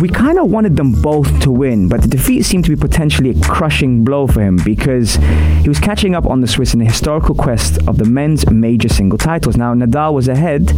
we 0.00 0.08
kind 0.10 0.38
of 0.38 0.50
wanted 0.50 0.76
them 0.76 0.92
both 0.92 1.40
to 1.40 1.50
win, 1.50 1.88
but 1.88 2.02
the 2.02 2.08
defeat 2.08 2.42
seemed 2.42 2.64
to 2.64 2.70
be 2.70 2.76
potentially 2.76 3.30
a 3.30 3.40
crushing 3.40 4.04
blow 4.04 4.26
for 4.26 4.42
him 4.42 4.58
because 4.64 5.14
he 5.62 5.68
was 5.68 5.78
catching 5.78 6.14
up 6.14 6.26
on 6.26 6.40
the 6.40 6.46
Swiss 6.46 6.74
in 6.74 6.80
the 6.80 6.84
historical 6.84 7.34
quest 7.34 7.78
of 7.88 7.96
the 7.96 8.04
men's 8.04 8.48
major 8.50 8.88
single 8.88 9.18
titles. 9.18 9.56
Now, 9.56 9.72
Nadal 9.74 10.12
was 10.12 10.28
ahead 10.28 10.72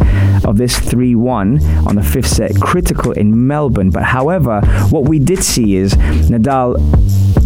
of 0.45 0.57
this 0.57 0.79
3 0.79 1.15
1 1.15 1.63
on 1.85 1.95
the 1.95 2.03
fifth 2.03 2.27
set, 2.27 2.61
critical 2.61 3.11
in 3.11 3.47
Melbourne. 3.47 3.89
But 3.89 4.03
however, 4.03 4.61
what 4.89 5.03
we 5.03 5.19
did 5.19 5.43
see 5.43 5.75
is 5.75 5.95
Nadal 5.95 6.77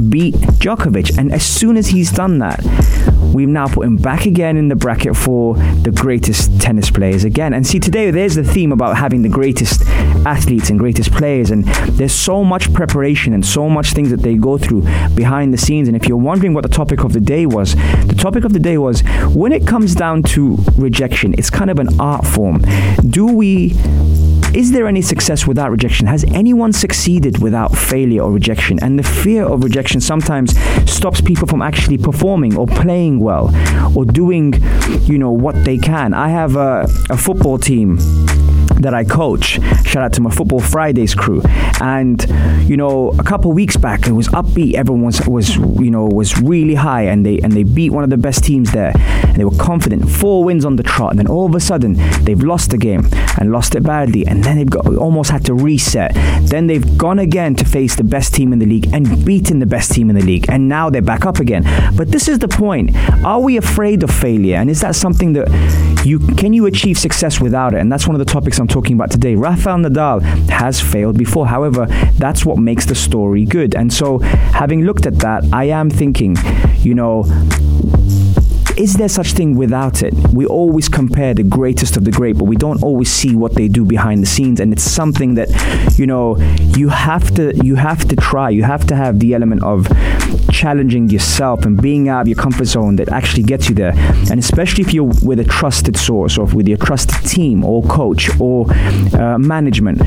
beat 0.09 0.35
Djokovic, 0.35 1.17
and 1.17 1.31
as 1.31 1.45
soon 1.45 1.77
as 1.77 1.88
he's 1.88 2.12
done 2.12 2.39
that, 2.39 2.63
we've 3.33 3.50
now 3.50 3.67
put 3.67 3.85
him 3.85 3.97
back 3.97 4.25
again 4.25 4.57
in 4.57 4.67
the 4.67 4.75
bracket 4.75 5.15
for 5.15 5.55
the 5.55 5.91
greatest 5.91 6.62
tennis 6.62 6.89
players 6.91 7.23
again. 7.23 7.53
And 7.53 7.65
see, 7.65 7.79
today 7.79 8.12
there's 8.12 8.35
the 8.35 8.43
theme 8.43 8.71
about 8.71 8.97
having 8.97 9.21
the 9.21 9.29
greatest 9.29 9.83
athletes 10.25 10.69
and 10.69 10.79
greatest 10.79 11.12
players, 11.12 11.51
and 11.51 11.65
there's 11.97 12.13
so 12.13 12.43
much 12.43 12.73
preparation 12.73 13.33
and 13.33 13.45
so 13.45 13.69
much 13.69 13.93
things 13.93 14.09
that 14.12 14.21
they 14.21 14.35
go 14.35 14.57
through 14.57 14.81
behind 15.15 15.53
the 15.53 15.57
scenes. 15.57 15.88
And 15.88 15.97
if 15.97 16.07
you're 16.07 16.17
wondering 16.17 16.53
what 16.53 16.63
the 16.63 16.69
topic 16.69 17.03
of 17.03 17.13
the 17.13 17.21
day 17.21 17.45
was, 17.45 17.75
the 17.75 18.15
topic 18.17 18.43
of 18.43 18.53
the 18.53 18.59
day 18.59 18.77
was 18.77 19.01
when 19.33 19.51
it 19.51 19.67
comes 19.67 19.95
down 19.95 20.23
to 20.23 20.57
rejection, 20.77 21.33
it's 21.38 21.50
kind 21.50 21.69
of 21.69 21.79
an 21.79 22.00
art 22.00 22.25
form. 22.25 22.62
Do 23.09 23.25
we 23.25 23.73
is 24.53 24.72
there 24.72 24.88
any 24.88 25.01
success 25.01 25.48
without 25.48 25.72
rejection? 25.72 26.05
Has 26.07 26.24
anyone 26.25 26.74
succeeded 26.74 27.41
without 27.41 27.75
failure 27.75 28.22
or 28.22 28.31
rejection? 28.31 28.77
And 28.83 29.00
the 29.00 29.03
fear 29.03 29.43
of 29.45 29.63
rejection 29.63 30.00
sometimes 30.00 30.57
stops 30.89 31.22
people 31.22 31.48
from 31.48 31.62
actually 31.62 31.98
performing 31.98 32.55
or 32.55 32.67
playing 32.67 33.19
well 33.19 33.51
or 33.98 34.05
doing, 34.05 34.53
you 35.01 35.17
know, 35.17 35.31
what 35.31 35.55
they 35.65 35.77
can. 35.77 36.13
I 36.13 36.29
have 36.29 36.55
a, 36.55 36.88
a 37.10 37.17
football 37.17 37.57
team 37.57 37.98
that 38.82 38.93
I 38.93 39.03
coach. 39.03 39.60
Shout 39.86 40.03
out 40.03 40.13
to 40.13 40.22
my 40.22 40.29
Football 40.29 40.60
Fridays 40.60 41.15
crew. 41.15 41.41
And 41.82 42.22
you 42.67 42.77
know, 42.77 43.10
a 43.20 43.24
couple 43.24 43.51
weeks 43.51 43.77
back, 43.77 44.08
it 44.08 44.12
was 44.12 44.27
upbeat. 44.29 44.75
Everyone 44.75 45.03
was, 45.03 45.25
was 45.27 45.55
you 45.55 45.91
know 45.91 46.05
was 46.05 46.39
really 46.41 46.75
high, 46.75 47.03
and 47.03 47.25
they 47.25 47.39
and 47.39 47.53
they 47.53 47.63
beat 47.63 47.91
one 47.91 48.03
of 48.03 48.10
the 48.10 48.17
best 48.17 48.43
teams 48.43 48.72
there. 48.72 48.93
And 48.96 49.36
they 49.36 49.46
were 49.46 49.58
confident, 49.58 50.10
four 50.10 50.43
wins 50.43 50.65
on 50.65 50.75
the 50.75 50.84
trot. 50.84 51.12
And 51.12 51.20
then 51.20 51.27
all 51.27 51.46
of 51.46 51.55
a 51.55 51.60
sudden, 51.60 51.96
they've 52.24 52.41
lost 52.41 52.70
the 52.72 52.77
game 52.77 53.08
and 53.39 53.51
lost 53.51 53.74
it 53.75 53.84
badly. 53.84 54.25
And 54.27 54.43
then 54.43 54.58
they've 54.58 54.70
got 54.70 54.86
almost 54.96 55.32
had 55.32 55.46
to 55.46 55.53
reset. 55.53 56.13
Then 56.43 56.67
they've 56.67 56.98
gone 56.98 57.20
again 57.20 57.55
to 57.55 57.65
face 57.65 57.96
the 57.96 58.03
best 58.03 58.34
team 58.34 58.53
in 58.53 58.60
the 58.60 58.65
league 58.65 58.93
and 58.93 59.25
beaten 59.25 59.60
the 59.60 59.65
best 59.65 59.91
team 59.91 60.10
in 60.10 60.15
the 60.15 60.24
league. 60.24 60.46
And 60.50 60.70
now 60.70 60.89
they're 60.89 61.01
back 61.01 61.25
up 61.25 61.39
again. 61.39 61.63
But 61.96 62.12
this 62.12 62.27
is 62.27 62.39
the 62.39 62.48
point: 62.48 62.96
Are 63.25 63.39
we 63.39 63.58
afraid 63.58 64.03
of 64.03 64.12
failure? 64.12 64.58
And 64.58 64.70
is 64.70 64.82
that 64.82 64.96
something 64.96 65.34
that 65.34 66.05
you 66.05 66.20
can 66.20 66.53
you 66.53 66.65
achieve 66.65 66.98
success 66.98 67.39
without 67.39 67.74
it? 67.74 67.79
And 67.79 67.91
that's 67.91 68.08
one 68.08 68.15
of 68.15 68.20
the 68.20 68.32
topics 68.32 68.52
I'm 68.60 68.67
talking 68.67 68.95
about 68.95 69.12
today. 69.12 69.36
Rafael 69.36 69.77
Nadal 69.77 70.22
has 70.50 70.79
failed 70.79 71.17
before. 71.17 71.48
However, 71.48 71.86
that's 72.17 72.45
what 72.45 72.57
makes 72.57 72.86
the 72.86 72.95
story 72.95 73.45
good. 73.45 73.75
And 73.75 73.91
so, 73.91 74.19
having 74.19 74.83
looked 74.83 75.05
at 75.05 75.19
that, 75.19 75.43
I 75.51 75.65
am 75.65 75.89
thinking, 75.89 76.36
you 76.79 76.93
know, 76.93 77.24
is 78.77 78.95
there 78.95 79.09
such 79.09 79.33
thing 79.33 79.55
without 79.55 80.01
it? 80.01 80.13
We 80.33 80.45
always 80.45 80.89
compare 80.89 81.33
the 81.33 81.43
greatest 81.43 81.97
of 81.97 82.05
the 82.05 82.11
great, 82.11 82.37
but 82.37 82.45
we 82.45 82.55
don't 82.55 82.81
always 82.81 83.11
see 83.11 83.35
what 83.35 83.53
they 83.55 83.67
do 83.67 83.85
behind 83.85 84.21
the 84.21 84.27
scenes, 84.27 84.59
and 84.59 84.73
it's 84.73 84.83
something 84.83 85.35
that 85.35 85.49
you 85.97 86.07
know 86.07 86.37
you 86.77 86.89
have 86.89 87.33
to 87.35 87.55
you 87.63 87.75
have 87.75 88.07
to 88.07 88.15
try. 88.15 88.49
You 88.49 88.63
have 88.63 88.85
to 88.87 88.95
have 88.95 89.19
the 89.19 89.33
element 89.33 89.63
of 89.63 89.87
challenging 90.51 91.09
yourself 91.09 91.65
and 91.65 91.81
being 91.81 92.09
out 92.09 92.21
of 92.21 92.27
your 92.27 92.37
comfort 92.37 92.65
zone 92.65 92.95
that 92.97 93.09
actually 93.09 93.43
gets 93.43 93.69
you 93.69 93.75
there. 93.75 93.93
And 94.29 94.39
especially 94.39 94.83
if 94.83 94.93
you're 94.93 95.11
with 95.23 95.39
a 95.39 95.43
trusted 95.43 95.97
source 95.97 96.37
or 96.37 96.45
with 96.45 96.67
your 96.67 96.77
trusted 96.77 97.29
team 97.29 97.63
or 97.63 97.83
coach 97.83 98.29
or 98.39 98.71
uh, 99.15 99.37
management, 99.37 100.01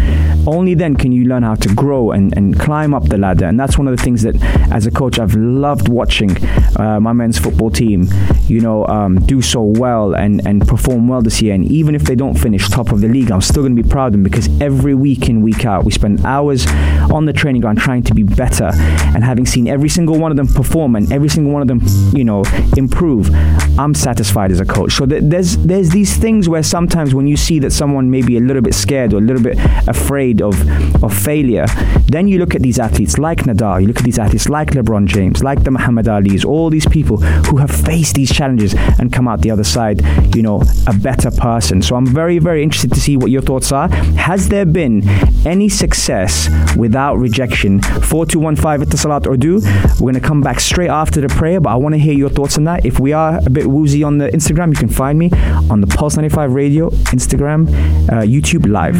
only 0.47 0.75
then 0.75 0.97
can 0.97 1.13
you 1.13 1.25
learn 1.27 1.43
how 1.43 1.55
to 1.57 1.75
grow 1.75 2.13
and, 2.13 2.37
and 2.37 2.59
climb 2.59 2.95
up 2.95 3.09
the 3.09 3.19
ladder. 3.19 3.47
And 3.47 3.59
that's 3.59 3.77
one 3.77 3.89
of 3.89 3.97
the 3.97 4.03
things 4.03 4.23
that, 4.23 4.37
as 4.73 4.87
a 4.87 4.91
coach, 4.91 5.19
I've 5.19 5.35
loved 5.35 5.89
watching 5.89 6.37
uh, 6.77 7.01
my 7.01 7.13
men's 7.13 7.39
football 7.39 7.71
team. 7.71 8.09
You 8.47 8.56
know, 8.61 8.87
um, 8.87 9.17
do 9.27 9.43
so 9.43 9.63
well 9.63 10.15
and, 10.15 10.47
and 10.47 10.67
perform 10.67 11.09
well 11.09 11.23
this 11.23 11.43
year. 11.43 11.55
And 11.55 11.65
even 11.71 11.95
if 11.95 12.03
they 12.03 12.15
don't 12.15 12.35
finish 12.35 12.69
top 12.69 12.93
of 12.93 13.01
the 13.01 13.09
league, 13.09 13.31
I'm 13.31 13.41
still 13.41 13.63
going 13.63 13.77
to 13.77 13.83
be 13.83 13.89
proud 13.89 14.07
of 14.09 14.13
them 14.13 14.23
because 14.23 14.49
every 14.61 14.95
week 14.95 15.29
in, 15.29 15.43
week 15.43 15.65
out, 15.65 15.85
we 15.85 15.93
spend 15.93 16.25
hours 16.25 16.67
on 17.11 17.25
the 17.25 17.33
training 17.33 17.63
ground 17.63 17.79
trying 17.79 18.03
to 18.05 18.15
be 18.15 18.23
better. 18.23 18.71
And 19.15 19.25
having 19.25 19.47
seen 19.47 19.69
every 19.69 19.89
single 19.89 20.19
one 20.19 20.31
of 20.31 20.37
them 20.37 20.49
perform 20.49 20.97
and 20.97 21.13
every 21.13 21.29
single 21.29 21.53
one 21.53 21.63
of 21.63 21.69
them, 21.69 21.81
you 22.13 22.25
know, 22.25 22.45
improve, 22.77 23.31
I'm 23.79 23.95
satisfied 23.95 24.53
as 24.53 24.61
a 24.61 24.65
coach. 24.65 24.93
So 24.93 25.07
th- 25.07 25.23
there's 25.25 25.57
there's 25.59 25.91
these 25.91 26.17
things 26.17 26.49
where 26.49 26.63
sometimes 26.63 27.15
when 27.15 27.27
you 27.27 27.37
see 27.37 27.59
that 27.61 27.73
someone 27.73 28.11
may 28.11 28.23
be 28.23 28.37
a 28.37 28.41
little 28.41 28.63
bit 28.63 28.75
scared 28.75 29.13
or 29.13 29.19
a 29.19 29.21
little 29.21 29.43
bit 29.43 29.59
afraid 29.87 30.41
of 30.41 30.55
of 31.03 31.17
failure, 31.17 31.67
then 32.07 32.29
you 32.29 32.39
look 32.39 32.55
at 32.55 32.63
these 32.63 32.79
athletes 32.79 33.19
like 33.19 33.41
Nadal, 33.41 33.81
you 33.81 33.87
look 33.87 33.99
at 33.99 34.05
these 34.05 34.19
athletes 34.19 34.49
like 34.49 34.71
LeBron 34.71 35.07
James, 35.07 35.43
like 35.43 35.63
the 35.65 35.71
Muhammad 35.71 36.09
Ali's, 36.09 36.45
all 36.45 36.71
these 36.71 36.87
people 36.87 37.19
who 37.19 37.57
have 37.59 37.71
faced 37.71 38.15
these 38.15 38.33
challenges 38.33 38.46
and 38.55 39.13
come 39.13 39.29
out 39.29 39.41
the 39.41 39.51
other 39.51 39.65
side, 39.65 40.03
you 40.35 40.43
know, 40.43 40.63
a 40.87 40.95
better 40.95 41.31
person. 41.31 41.83
So 41.83 41.97
I'm 41.97 42.07
very 42.07 42.39
very 42.39 42.63
interested 42.63 42.93
to 42.95 43.01
see 43.01 43.17
what 43.17 43.31
your 43.31 43.43
thoughts 43.43 43.73
are. 43.73 43.89
Has 44.17 44.49
there 44.49 44.67
been 44.67 45.09
any 45.47 45.69
success 45.69 46.49
without 46.77 47.17
rejection? 47.17 47.83
Four 47.83 48.27
two 48.27 48.39
one 48.39 48.57
five 48.57 48.83
at 48.83 48.91
the 48.91 48.97
Salat 48.97 49.27
Urdu. 49.27 49.61
We're 50.01 50.13
gonna 50.13 50.21
come 50.21 50.41
back 50.41 50.61
straight 50.61 50.91
after 50.91 51.21
the 51.21 51.29
prayer, 51.29 51.61
but 51.61 51.71
I 51.71 51.77
want 51.77 51.95
to 51.95 51.99
hear 51.99 52.15
your 52.15 52.31
thoughts 52.31 52.57
on 52.59 52.65
that. 52.65 52.85
If 52.85 53.01
we 53.01 53.13
are 53.13 53.41
a 53.45 53.51
bit 53.51 53.67
woozy 53.67 54.03
on 54.03 54.19
the 54.19 54.29
Instagram, 54.29 54.71
you 54.71 54.79
can 54.79 54.89
find 54.89 55.19
me 55.19 55.31
on 55.71 55.81
the 55.81 55.87
Pulse 55.87 56.17
95 56.17 56.53
Radio, 56.53 56.91
Instagram, 57.15 57.69
uh, 58.11 58.23
YouTube 58.23 58.67
Live. 58.67 58.97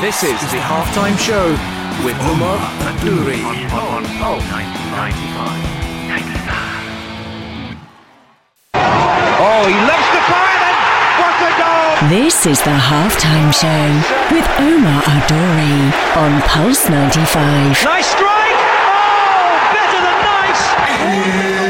This 0.00 0.22
is 0.22 0.40
the 0.50 0.58
halftime 0.58 1.16
show 1.18 1.50
with 2.04 2.16
Umar 2.26 2.58
Adouri 2.80 3.42
on, 3.72 4.04
on, 4.22 4.38
95. 4.96 5.73
Oh, 9.56 9.68
he 9.70 9.78
loves 9.86 10.08
the 10.10 10.22
fire 10.26 10.58
then. 10.66 10.76
What 11.22 11.38
a 11.46 11.52
goal! 11.62 12.08
This 12.10 12.44
is 12.44 12.58
the 12.62 12.74
halftime 12.74 13.54
show 13.54 13.86
with 14.34 14.46
Omar 14.58 15.00
Adori 15.06 15.94
on 16.16 16.42
Pulse 16.42 16.88
95. 16.88 17.84
Nice 17.84 18.10
strike. 18.10 18.58
Oh, 18.90 19.54
better 19.70 20.00
than 20.02 20.18
nice. 20.26 21.63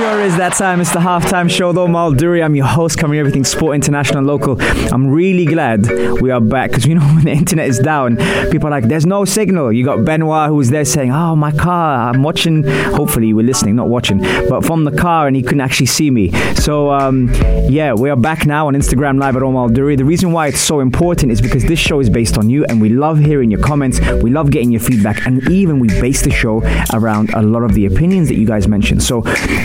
Sure 0.00 0.20
is 0.22 0.34
that 0.38 0.54
time. 0.54 0.80
It's 0.80 0.92
the 0.92 0.98
halftime 0.98 1.50
show, 1.50 1.72
though. 1.72 1.86
Malduri, 1.86 2.42
I'm 2.42 2.54
your 2.54 2.64
host, 2.64 2.96
covering 2.96 3.20
everything 3.20 3.44
sport, 3.44 3.74
international, 3.74 4.24
local. 4.24 4.56
I'm 4.90 5.08
really 5.08 5.44
glad 5.44 5.86
we 6.22 6.30
are 6.30 6.40
back 6.40 6.70
because 6.70 6.86
you 6.86 6.94
know 6.94 7.02
when 7.16 7.24
the 7.24 7.32
internet 7.32 7.68
is 7.68 7.78
down, 7.78 8.16
people 8.50 8.68
are 8.68 8.70
like, 8.70 8.84
"There's 8.88 9.04
no 9.04 9.26
signal." 9.26 9.70
You 9.70 9.84
got 9.84 10.06
Benoit 10.06 10.48
who's 10.48 10.70
there 10.70 10.86
saying, 10.86 11.12
"Oh, 11.12 11.36
my 11.36 11.52
car." 11.52 12.08
I'm 12.08 12.22
watching. 12.22 12.64
Hopefully, 12.98 13.34
we're 13.34 13.44
listening, 13.44 13.76
not 13.76 13.88
watching, 13.88 14.20
but 14.48 14.64
from 14.64 14.84
the 14.84 14.96
car, 14.96 15.26
and 15.26 15.36
he 15.36 15.42
couldn't 15.42 15.60
actually 15.60 15.86
see 15.86 16.10
me. 16.10 16.30
So, 16.54 16.90
um, 16.90 17.28
yeah, 17.68 17.92
we 17.92 18.08
are 18.08 18.16
back 18.16 18.46
now 18.46 18.68
on 18.68 18.74
Instagram 18.74 19.20
Live 19.20 19.36
at 19.36 19.42
Omar 19.42 19.68
Duri. 19.68 19.96
The 19.96 20.06
reason 20.06 20.32
why 20.32 20.46
it's 20.46 20.60
so 20.60 20.80
important 20.80 21.30
is 21.30 21.42
because 21.42 21.64
this 21.64 21.78
show 21.78 22.00
is 22.00 22.08
based 22.08 22.38
on 22.38 22.48
you, 22.48 22.64
and 22.70 22.80
we 22.80 22.88
love 22.88 23.18
hearing 23.18 23.50
your 23.50 23.60
comments. 23.60 24.00
We 24.22 24.30
love 24.30 24.50
getting 24.50 24.70
your 24.70 24.80
feedback, 24.80 25.26
and 25.26 25.46
even 25.50 25.78
we 25.78 25.88
base 26.00 26.22
the 26.22 26.30
show 26.30 26.62
around 26.94 27.34
a 27.34 27.42
lot 27.42 27.64
of 27.64 27.74
the 27.74 27.84
opinions 27.84 28.28
that 28.28 28.36
you 28.36 28.46
guys 28.46 28.66
mentioned. 28.66 29.02
So, 29.02 29.20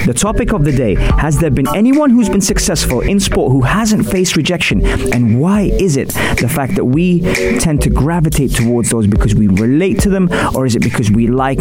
the 0.06 0.25
topic 0.26 0.54
of 0.54 0.64
the 0.64 0.72
day 0.72 0.96
Has 0.96 1.38
there 1.38 1.52
been 1.52 1.68
anyone 1.76 2.10
who's 2.10 2.30
been 2.30 2.42
successful 2.42 3.02
in 3.02 3.20
sport 3.20 3.52
who 3.52 3.62
hasn't 3.62 4.08
faced 4.08 4.36
rejection? 4.36 4.84
And 5.14 5.40
why 5.40 5.62
is 5.80 5.98
it 5.98 6.10
the 6.40 6.50
fact 6.50 6.74
that 6.78 6.86
we 6.86 7.22
tend 7.60 7.84
to 7.84 7.92
gravitate 7.92 8.52
towards 8.56 8.90
those 8.90 9.06
because 9.06 9.36
we 9.36 9.48
relate 9.48 10.00
to 10.00 10.10
them, 10.10 10.28
or 10.56 10.66
is 10.66 10.76
it 10.76 10.82
because 10.82 11.12
we 11.12 11.28
like 11.28 11.60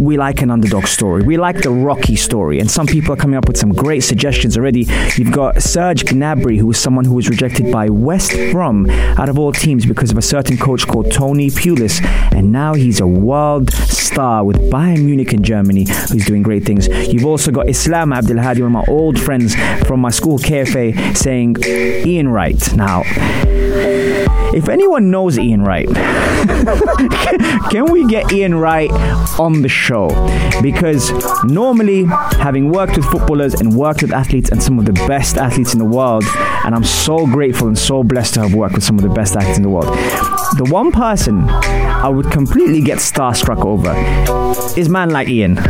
we 0.00 0.16
like 0.16 0.42
an 0.42 0.50
underdog 0.50 0.86
story? 0.86 1.22
We 1.22 1.36
like 1.36 1.62
the 1.62 1.70
Rocky 1.70 2.16
story. 2.16 2.58
And 2.58 2.68
some 2.68 2.86
people 2.88 3.12
are 3.12 3.16
coming 3.16 3.36
up 3.36 3.46
with 3.46 3.56
some 3.56 3.72
great 3.72 4.00
suggestions 4.00 4.56
already. 4.58 4.86
You've 5.16 5.32
got 5.32 5.62
Serge 5.62 6.02
Gnabry, 6.04 6.58
who 6.58 6.66
was 6.66 6.78
someone 6.78 7.04
who 7.04 7.14
was 7.14 7.28
rejected 7.28 7.70
by 7.70 7.88
West 7.88 8.32
Brom 8.50 8.90
out 9.20 9.28
of 9.28 9.38
all 9.38 9.52
teams 9.52 9.86
because 9.86 10.10
of 10.10 10.18
a 10.18 10.22
certain 10.22 10.58
coach 10.58 10.88
called 10.88 11.12
Tony 11.12 11.50
Pulis, 11.50 12.04
and 12.36 12.50
now 12.50 12.74
he's 12.74 12.98
a 12.98 13.06
world 13.06 13.72
star 13.72 14.44
with 14.44 14.56
Bayern 14.72 15.04
Munich 15.04 15.32
in 15.32 15.42
Germany, 15.42 15.86
who's 16.10 16.26
doing 16.26 16.42
great 16.42 16.64
things. 16.64 16.88
You've 17.12 17.26
also 17.26 17.52
got 17.52 17.68
Islam 17.76 18.10
Abdelhadi, 18.10 18.62
one 18.62 18.74
of 18.74 18.86
my 18.86 18.86
old 18.88 19.20
friends 19.20 19.54
from 19.86 20.00
my 20.00 20.08
school 20.10 20.38
cafe, 20.38 20.94
saying 21.12 21.56
Ian 21.62 22.28
Wright. 22.28 22.74
Now, 22.74 23.02
if 24.54 24.70
anyone 24.70 25.10
knows 25.10 25.38
Ian 25.38 25.62
Wright, 25.62 25.86
can 27.70 27.92
we 27.92 28.06
get 28.06 28.32
Ian 28.32 28.54
Wright 28.54 28.90
on 29.38 29.60
the 29.60 29.68
show? 29.68 30.08
Because 30.62 31.12
normally, 31.44 32.04
having 32.40 32.70
worked 32.70 32.96
with 32.96 33.04
footballers 33.04 33.52
and 33.60 33.76
worked 33.76 34.00
with 34.00 34.10
athletes 34.10 34.50
and 34.50 34.62
some 34.62 34.78
of 34.78 34.86
the 34.86 34.94
best 35.06 35.36
athletes 35.36 35.74
in 35.74 35.78
the 35.78 35.84
world, 35.84 36.24
and 36.64 36.74
I'm 36.74 36.82
so 36.82 37.26
grateful 37.26 37.68
and 37.68 37.78
so 37.78 38.02
blessed 38.02 38.34
to 38.34 38.40
have 38.40 38.54
worked 38.54 38.74
with 38.74 38.84
some 38.84 38.96
of 38.96 39.02
the 39.02 39.10
best 39.10 39.36
athletes 39.36 39.58
in 39.58 39.62
the 39.62 39.68
world, 39.68 39.94
the 40.56 40.66
one 40.70 40.92
person 40.92 41.46
I 42.06 42.08
would 42.08 42.30
completely 42.30 42.80
get 42.80 42.98
starstruck 42.98 43.64
over 43.66 43.94
is 44.80 44.88
man 44.88 45.10
like 45.10 45.28
Ian. 45.28 45.58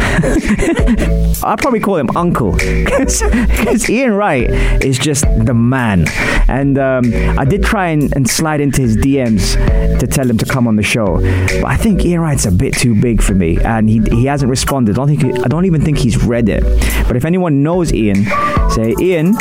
I'd 1.43 1.59
probably 1.59 1.81
call 1.81 1.96
him 1.97 2.09
uncle 2.17 2.53
because 2.85 3.89
Ian 3.91 4.13
Wright 4.15 4.49
is 4.85 4.99
just 4.99 5.25
the 5.45 5.55
man. 5.55 6.07
And 6.49 6.79
um, 6.79 7.05
I 7.39 7.45
did 7.45 7.63
try 7.65 7.89
and, 7.89 8.15
and 8.15 8.29
slide 8.29 8.61
into 8.61 8.83
his 8.83 8.97
DMs 8.97 9.55
to 9.99 10.07
tell 10.07 10.29
him 10.29 10.39
to 10.39 10.45
come 10.45 10.69
on 10.69 10.77
the 10.77 10.83
show, 10.83 11.17
but 11.61 11.65
I 11.67 11.77
think 11.77 12.05
Ian 12.05 12.21
Wright's 12.21 12.45
a 12.47 12.53
bit 12.53 12.75
too 12.75 12.95
big 13.01 13.23
for 13.23 13.35
me, 13.35 13.59
and 13.59 13.89
he, 13.89 14.01
he 14.11 14.27
hasn't 14.27 14.51
responded. 14.51 14.93
I 14.93 14.97
don't 15.05 15.09
think 15.09 15.23
he- 15.37 15.43
I 15.43 15.49
don't 15.49 15.65
even 15.65 15.81
think 15.83 15.99
he's 15.99 16.23
read 16.23 16.49
it. 16.49 16.63
But 17.07 17.17
if 17.17 17.25
anyone 17.25 17.63
knows 17.63 17.93
Ian, 17.93 18.25
say 18.71 18.95
Ian. 19.01 19.35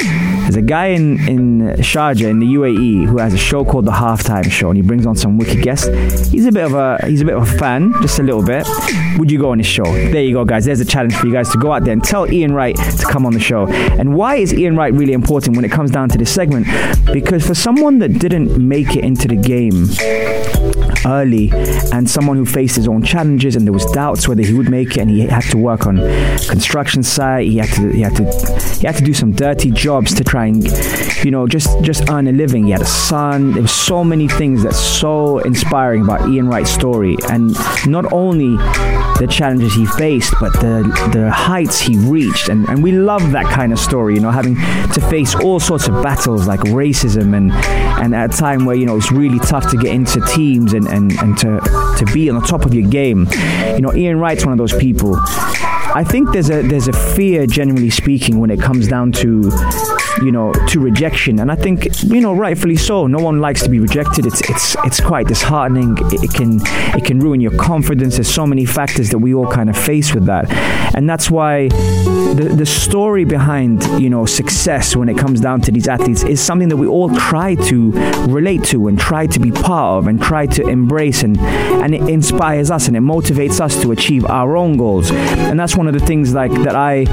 There's 0.46 0.58
a 0.58 0.62
guy 0.62 0.88
in, 0.88 1.18
in 1.28 1.60
Sharjah 1.80 2.30
in 2.30 2.38
the 2.38 2.46
UAE 2.46 3.08
who 3.08 3.18
has 3.18 3.34
a 3.34 3.38
show 3.38 3.66
called 3.66 3.86
the 3.86 3.92
Halftime 3.92 4.52
Show, 4.52 4.70
and 4.70 4.78
he 4.78 4.84
brings 4.84 5.08
on 5.08 5.16
some 5.16 5.40
wicked 5.40 5.64
guests. 5.64 5.88
He's 6.30 6.46
a 6.46 6.52
bit 6.52 6.64
of 6.66 6.76
a 6.76 7.00
he's 7.08 7.22
a 7.22 7.26
bit 7.26 7.34
of 7.36 7.42
a 7.52 7.58
fan, 7.58 7.92
just 8.04 8.20
a 8.20 8.24
little 8.24 8.44
bit. 8.44 8.68
Would 9.18 9.32
you 9.32 9.40
go 9.40 9.50
on 9.50 9.58
his 9.58 9.66
show? 9.66 9.86
There 9.86 10.22
you 10.22 10.34
go, 10.34 10.46
guys. 10.46 10.66
There's 10.66 10.80
a 10.82 10.86
challenge 10.86 11.16
for 11.16 11.26
you 11.26 11.34
guys 11.34 11.50
to 11.50 11.58
go 11.58 11.72
out 11.72 11.84
there 11.84 11.94
and 11.94 12.04
tell 12.04 12.32
Ian 12.36 12.54
Wright 12.54 12.76
to 12.76 13.06
come 13.10 13.26
on 13.26 13.34
the 13.34 13.40
show. 13.40 13.68
And 13.68 14.14
why 14.16 14.36
is 14.36 14.54
Ian 14.54 14.76
Wright 14.76 14.94
really 14.94 15.14
important 15.14 15.56
when 15.56 15.66
it 15.66 15.72
comes 15.72 15.92
down 15.92 16.10
to 16.10 16.18
this 16.18 16.34
segment? 16.34 16.68
Because 17.12 17.46
for 17.48 17.56
someone 17.56 18.00
that 18.00 18.20
didn't 18.20 18.58
make 18.58 18.96
it 18.96 19.04
into 19.04 19.28
the 19.28 19.36
game 19.36 19.88
early 21.06 21.52
and 21.92 22.10
someone 22.10 22.38
who 22.38 22.46
faced 22.46 22.76
his 22.76 22.88
own 22.88 23.04
challenges 23.04 23.56
and 23.56 23.66
there 23.66 23.74
was 23.74 23.86
doubts 23.92 24.28
whether 24.28 24.42
he 24.42 24.54
would 24.54 24.70
make 24.70 24.98
it 24.98 25.02
and 25.02 25.10
he 25.10 25.22
had 25.22 25.44
to 25.44 25.58
work 25.58 25.86
on 25.86 25.98
construction 26.48 27.04
site. 27.04 27.48
He 27.48 27.58
had 27.58 27.70
to 27.74 27.92
he 27.92 28.02
had 28.02 28.16
to 28.16 28.24
he 28.80 28.88
had 28.88 28.96
to 28.96 29.04
do 29.04 29.14
some 29.14 29.32
dirty 29.32 29.72
jobs 29.72 30.14
to 30.16 30.24
try 30.24 30.46
and 30.48 30.64
you 31.24 31.32
know 31.32 31.48
just 31.48 31.82
just 31.84 32.10
earn 32.10 32.28
a 32.28 32.32
living. 32.32 32.66
He 32.66 32.72
had 32.72 32.82
a 32.82 32.86
son. 32.86 33.54
There 33.54 33.62
was 33.62 33.72
so 33.72 34.04
many 34.04 34.28
things 34.28 34.64
that's 34.64 34.80
so 34.80 35.40
inspiring 35.40 36.02
about 36.04 36.30
Ian 36.30 36.48
Wright's 36.48 36.72
story 36.72 37.16
and 37.30 37.56
not 37.86 38.12
only 38.12 38.58
the 39.20 39.28
challenges 39.30 39.74
he 39.74 39.86
faced 39.86 40.34
but 40.42 40.52
the 40.54 40.84
the 41.14 41.32
heights 41.32 41.80
he 41.80 41.98
reached. 41.98 42.50
And, 42.50 42.68
and 42.70 42.84
we 42.84 42.92
love 42.92 43.32
that 43.32 43.46
kind 43.46 43.72
of 43.72 43.80
story 43.80 44.16
you 44.16 44.22
know 44.22 44.32
having 44.32 44.56
to 44.56 45.02
face 45.10 45.36
all 45.36 45.60
sorts 45.60 45.88
of 45.88 46.02
battles 46.02 46.48
like 46.48 46.60
racism 46.62 47.36
and 47.36 47.52
and 48.02 48.16
at 48.16 48.34
a 48.34 48.38
time 48.38 48.66
where 48.66 48.76
you 48.76 48.86
know 48.86 48.98
it's 48.98 49.12
really 49.12 49.40
tough 49.40 49.70
to 49.72 49.78
get 49.78 49.94
into 49.94 50.20
teams 50.22 50.74
and, 50.74 50.88
and, 50.96 51.12
and 51.20 51.38
to 51.40 51.60
to 52.00 52.06
be 52.14 52.30
on 52.30 52.40
the 52.40 52.46
top 52.48 52.66
of 52.66 52.74
your 52.74 52.90
game. 52.90 53.28
You 53.76 53.82
know 53.82 53.94
Ian 53.94 54.20
Wright's 54.20 54.46
one 54.46 54.54
of 54.54 54.58
those 54.58 54.74
people. 54.74 55.16
I 55.18 56.04
think 56.04 56.32
there's 56.32 56.50
a 56.50 56.62
there's 56.62 56.88
a 56.88 56.94
fear 56.94 57.46
generally 57.46 57.90
speaking 57.90 58.40
when 58.40 58.50
it 58.50 58.60
comes 58.60 58.88
down 58.88 59.12
to 59.14 59.52
you 60.22 60.32
know 60.32 60.52
to 60.70 60.80
rejection. 60.80 61.40
And 61.40 61.52
I 61.52 61.56
think 61.56 62.04
you 62.04 62.22
know 62.22 62.34
rightfully 62.34 62.76
so 62.76 63.08
no 63.08 63.20
one 63.20 63.40
likes 63.40 63.64
to 63.64 63.70
be 63.70 63.80
rejected. 63.80 64.26
It's 64.26 64.42
it's 64.50 64.76
it's 64.86 65.00
quite 65.00 65.28
disheartening. 65.28 65.98
It, 66.12 66.24
it 66.24 66.34
can 66.34 66.60
it 66.98 67.06
can 67.06 67.20
ruin 67.20 67.42
your 67.42 67.56
confidence. 67.58 68.16
There's 68.16 68.34
so 68.34 68.48
many 68.48 68.66
factors 68.66 69.10
that 69.10 69.20
we 69.20 69.34
all 69.34 69.50
kind 69.52 69.70
of 69.70 69.78
face 69.78 70.14
with 70.14 70.26
that. 70.26 70.52
And 70.96 71.10
that's 71.10 71.30
why 71.30 71.68
the 71.68 72.54
the 72.56 72.66
story 72.66 73.26
behind 73.26 73.84
you 74.02 74.10
know 74.10 74.26
success 74.26 74.96
when 74.96 75.10
it 75.10 75.18
comes 75.18 75.42
down 75.42 75.62
to 75.62 75.72
these 75.72 75.88
athletes 75.88 76.24
is 76.24 76.40
something 76.40 76.70
that 76.70 76.78
we 76.78 76.88
all 76.88 77.10
try 77.16 77.56
to 77.56 77.92
relate 78.28 78.64
to 78.66 78.88
and 78.88 79.00
try 79.00 79.28
to 79.28 79.40
be 79.40 79.52
part 79.52 79.98
of 79.98 80.08
and 80.08 80.22
try 80.22 80.46
to 80.46 80.68
embrace. 80.68 81.24
And 81.24 81.38
and 81.40 81.94
it 81.94 82.08
inspires 82.10 82.72
us 82.72 82.88
and 82.88 82.96
it 82.96 83.02
motivates 83.02 83.60
us 83.60 83.82
to 83.82 83.92
achieve 83.92 84.26
our 84.26 84.56
own 84.58 84.78
goals. 84.78 85.12
And 85.12 85.60
that's 85.60 85.76
one 85.76 85.88
of 85.88 85.94
the 85.94 86.00
things 86.00 86.34
like 86.34 86.52
that 86.64 86.76
I 86.76 87.04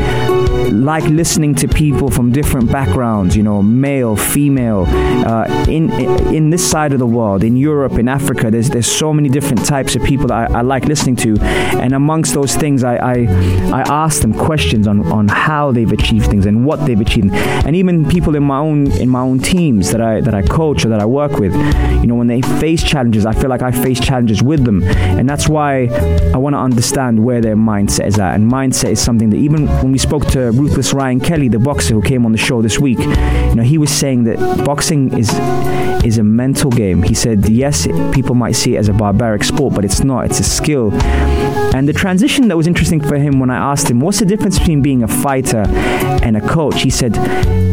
like 0.71 1.05
listening 1.05 1.55
to 1.57 1.69
people 1.69 2.11
from 2.11 2.33
different 2.33 2.71
backgrounds 2.71 2.92
you 2.93 3.43
know 3.43 3.63
male 3.63 4.17
female 4.17 4.85
uh, 4.87 5.47
in 5.69 5.91
in 6.35 6.51
this 6.51 6.69
side 6.69 6.93
of 6.93 6.99
the 6.99 7.07
world 7.07 7.43
in 7.43 7.57
Europe 7.57 7.99
in 7.99 8.09
Africa 8.09 8.51
there's 8.51 8.69
there's 8.71 8.87
so 8.87 9.13
many 9.13 9.29
different 9.29 9.65
types 9.65 9.97
of 9.97 10.03
people 10.03 10.27
that 10.27 10.51
I, 10.51 10.59
I 10.59 10.61
like 10.63 10.85
listening 10.85 11.17
to. 11.17 11.39
And 11.41 11.95
amongst 11.95 12.35
those 12.35 12.55
things 12.55 12.85
I, 12.85 12.97
I 12.97 13.15
I 13.73 13.81
ask 13.89 14.21
them 14.21 14.35
questions 14.35 14.87
on 14.87 15.11
on 15.11 15.29
how 15.29 15.73
they've 15.73 15.91
achieved 15.91 16.27
things 16.27 16.47
and 16.47 16.65
what 16.67 16.85
they've 16.87 17.01
achieved. 17.01 17.33
And 17.67 17.75
even 17.75 18.09
people 18.09 18.37
in 18.37 18.43
my 18.43 18.59
own 18.59 18.91
in 18.93 19.09
my 19.09 19.21
own 19.21 19.39
teams 19.39 19.91
that 19.93 20.01
I 20.01 20.21
that 20.21 20.35
I 20.35 20.43
coach 20.43 20.85
or 20.85 20.89
that 20.91 21.01
I 21.01 21.07
work 21.07 21.33
with 21.39 21.55
you 22.01 22.07
know 22.07 22.15
when 22.15 22.27
they 22.27 22.43
face 22.43 22.83
challenges 22.83 23.25
I 23.27 23.33
feel 23.33 23.51
like 23.51 23.63
I 23.63 23.73
face 23.73 24.01
challenges 24.01 24.43
with 24.43 24.65
them. 24.65 24.83
And 25.19 25.29
that's 25.29 25.49
why 25.49 25.89
I 26.35 26.37
want 26.37 26.55
to 26.55 26.59
understand 26.59 27.25
where 27.25 27.41
their 27.41 27.57
mindset 27.57 28.07
is 28.07 28.19
at. 28.19 28.35
And 28.35 28.51
mindset 28.51 28.91
is 28.93 29.01
something 29.01 29.31
that 29.31 29.39
even 29.39 29.67
when 29.83 29.93
we 29.93 29.99
spoke 29.99 30.27
to 30.29 30.51
Ruthless 30.53 30.93
Ryan 30.93 31.21
Kelly 31.21 31.49
the 31.49 31.59
boxer 31.59 31.95
who 31.95 32.03
came 32.03 32.27
on 32.27 32.33
the 32.33 32.39
show 32.39 32.61
this 32.63 32.79
week 32.83 32.99
you 32.99 33.55
know 33.55 33.63
he 33.63 33.79
was 33.79 33.91
saying 33.91 34.25
that 34.25 34.39
boxing 34.65 35.17
is 35.17 35.31
is 36.05 36.19
a 36.19 36.23
mental 36.23 36.71
game 36.71 37.03
he 37.03 37.15
said 37.15 37.49
yes 37.49 37.87
people 38.13 38.35
might 38.35 38.57
see 38.57 38.75
it 38.75 38.79
as 38.79 38.89
a 38.89 38.93
barbaric 38.93 39.45
sport 39.45 39.73
but 39.75 39.85
it's 39.85 40.03
not 40.03 40.25
it's 40.27 40.41
a 40.41 40.45
skill 40.45 40.91
and 41.75 41.89
the 41.89 41.95
transition 41.95 42.49
that 42.49 42.57
was 42.57 42.67
interesting 42.67 43.01
for 43.01 43.17
him 43.17 43.41
when 43.41 43.49
I 43.49 43.57
asked 43.57 43.91
him, 43.91 43.99
what's 44.01 44.19
the 44.19 44.27
difference 44.27 44.59
between 44.59 44.83
being 44.83 45.03
a 45.03 45.09
fighter 45.09 45.65
and 46.23 46.37
a 46.37 46.47
coach? 46.47 46.83
He 46.83 46.91
said, 46.91 47.15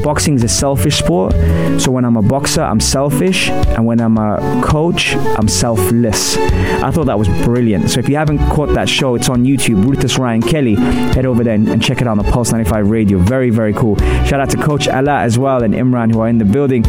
boxing 0.04 0.36
is 0.36 0.43
a 0.43 0.48
selfish 0.48 1.00
sport. 1.00 1.34
So 1.82 1.91
when 1.91 2.06
I'm 2.06 2.15
a 2.15 2.22
boxer, 2.22 2.62
I'm 2.62 2.80
selfish. 2.80 3.50
And 3.50 3.86
when 3.86 4.00
I'm 4.00 4.17
a 4.17 4.62
coach, 4.63 5.15
I'm 5.15 5.50
selfless. 5.50 6.38
I 6.38 6.91
thought 6.91 7.08
that 7.08 7.19
was 7.19 7.28
brilliant. 7.43 7.89
So 7.89 8.00
if 8.00 8.08
you 8.08 8.15
haven't 8.15 8.39
caught 8.50 8.74
that 8.74 8.88
show, 8.88 9.15
it's 9.15 9.28
on 9.28 9.43
YouTube. 9.43 9.84
Ruthless 9.86 10.17
Ryan 10.17 10.41
Kelly. 10.41 10.76
Head 10.76 11.26
over 11.26 11.43
there 11.43 11.56
and, 11.56 11.67
and 11.67 11.84
check 11.84 12.02
it 12.02 12.08
out 12.08 12.17
on 12.17 12.26
the 12.26 12.32
Pulse 12.32 12.54
95 12.54 12.89
radio. 12.89 13.19
Very, 13.19 13.50
very 13.50 13.74
cool. 13.74 13.98
Shout 14.26 14.39
out 14.39 14.50
to 14.52 14.58
Coach 14.58 14.88
Ala 14.99 15.19
as 15.19 15.38
well 15.38 15.63
and 15.63 15.73
Imran 15.73 16.13
who 16.13 16.19
are 16.19 16.27
in 16.27 16.38
the 16.38 16.45
building. 16.45 16.85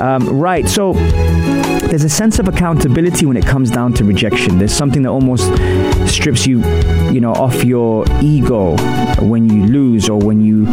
Um, 0.00 0.28
right. 0.38 0.68
So 0.68 0.92
there's 0.92 2.04
a 2.04 2.08
sense 2.08 2.38
of 2.38 2.48
accountability 2.48 3.24
when 3.26 3.36
it 3.36 3.46
comes 3.46 3.70
down 3.70 3.92
to 3.94 4.04
rejection. 4.04 4.58
There's 4.58 4.72
something 4.72 5.02
that 5.02 5.10
almost 5.10 5.44
strips 6.12 6.46
you, 6.46 6.64
you 7.10 7.20
know, 7.20 7.32
off 7.32 7.64
your 7.64 8.04
ego 8.20 8.76
when 9.20 9.48
you 9.48 9.66
lose 9.66 10.08
or 10.08 10.18
when 10.18 10.40
you 10.40 10.66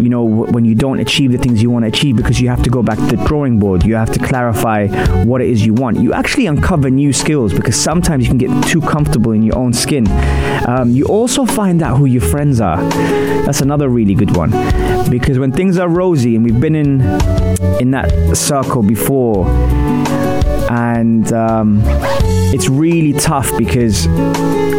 you 0.00 0.10
know, 0.10 0.24
when 0.24 0.64
you 0.64 0.74
don't 0.74 1.00
achieve 1.00 1.32
the 1.32 1.38
things 1.38 1.62
you 1.62 1.70
want 1.70 1.84
to 1.84 1.88
achieve 1.88 2.16
because 2.16 2.40
you 2.40 2.48
have 2.48 2.62
to 2.62 2.70
go 2.70 2.82
back 2.82 2.98
to 2.98 3.16
the 3.16 3.24
drawing 3.24 3.58
board. 3.58 3.84
You 3.84 3.94
have 3.94 4.12
to 4.12 4.18
clarify 4.18 4.88
what 5.24 5.40
it 5.40 5.48
is 5.48 5.64
you 5.64 5.74
want. 5.74 5.98
You 5.98 6.12
actually 6.12 6.46
uncover 6.46 6.90
new 6.90 7.12
skills 7.12 7.52
because 7.52 7.80
sometimes 7.80 8.24
you 8.24 8.28
can 8.28 8.38
get 8.38 8.68
too 8.68 8.80
comfortable 8.80 9.32
in 9.32 9.42
your 9.42 9.56
own 9.56 9.72
skin. 9.72 10.06
Um, 10.68 10.90
you 10.90 11.06
also 11.06 11.44
find 11.44 11.82
out 11.82 11.96
who 11.96 12.04
your 12.04 12.22
friends 12.22 12.60
are. 12.60 12.76
That's 13.46 13.60
another 13.60 13.88
really 13.88 14.14
good 14.14 14.36
one 14.36 14.50
because 15.10 15.38
when 15.38 15.52
things 15.52 15.78
are 15.78 15.88
rosy 15.96 16.36
and 16.36 16.44
we've 16.44 16.60
been 16.60 16.74
in 16.74 17.00
in 17.80 17.90
that 17.90 18.36
circle 18.36 18.82
before 18.82 19.46
and 20.70 21.32
um, 21.32 21.80
it's 22.52 22.68
really 22.68 23.12
tough 23.12 23.50
because 23.56 24.06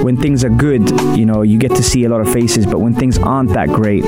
when 0.04 0.18
things 0.18 0.44
are 0.44 0.50
good, 0.50 0.90
you 1.18 1.26
know, 1.26 1.42
you 1.42 1.58
get 1.58 1.72
to 1.76 1.84
see 1.84 2.04
a 2.04 2.10
lot 2.10 2.22
of 2.22 2.32
faces, 2.32 2.66
but 2.66 2.80
when 2.80 2.94
things 2.94 3.18
aren't 3.18 3.52
that 3.54 3.70
great, 3.70 4.04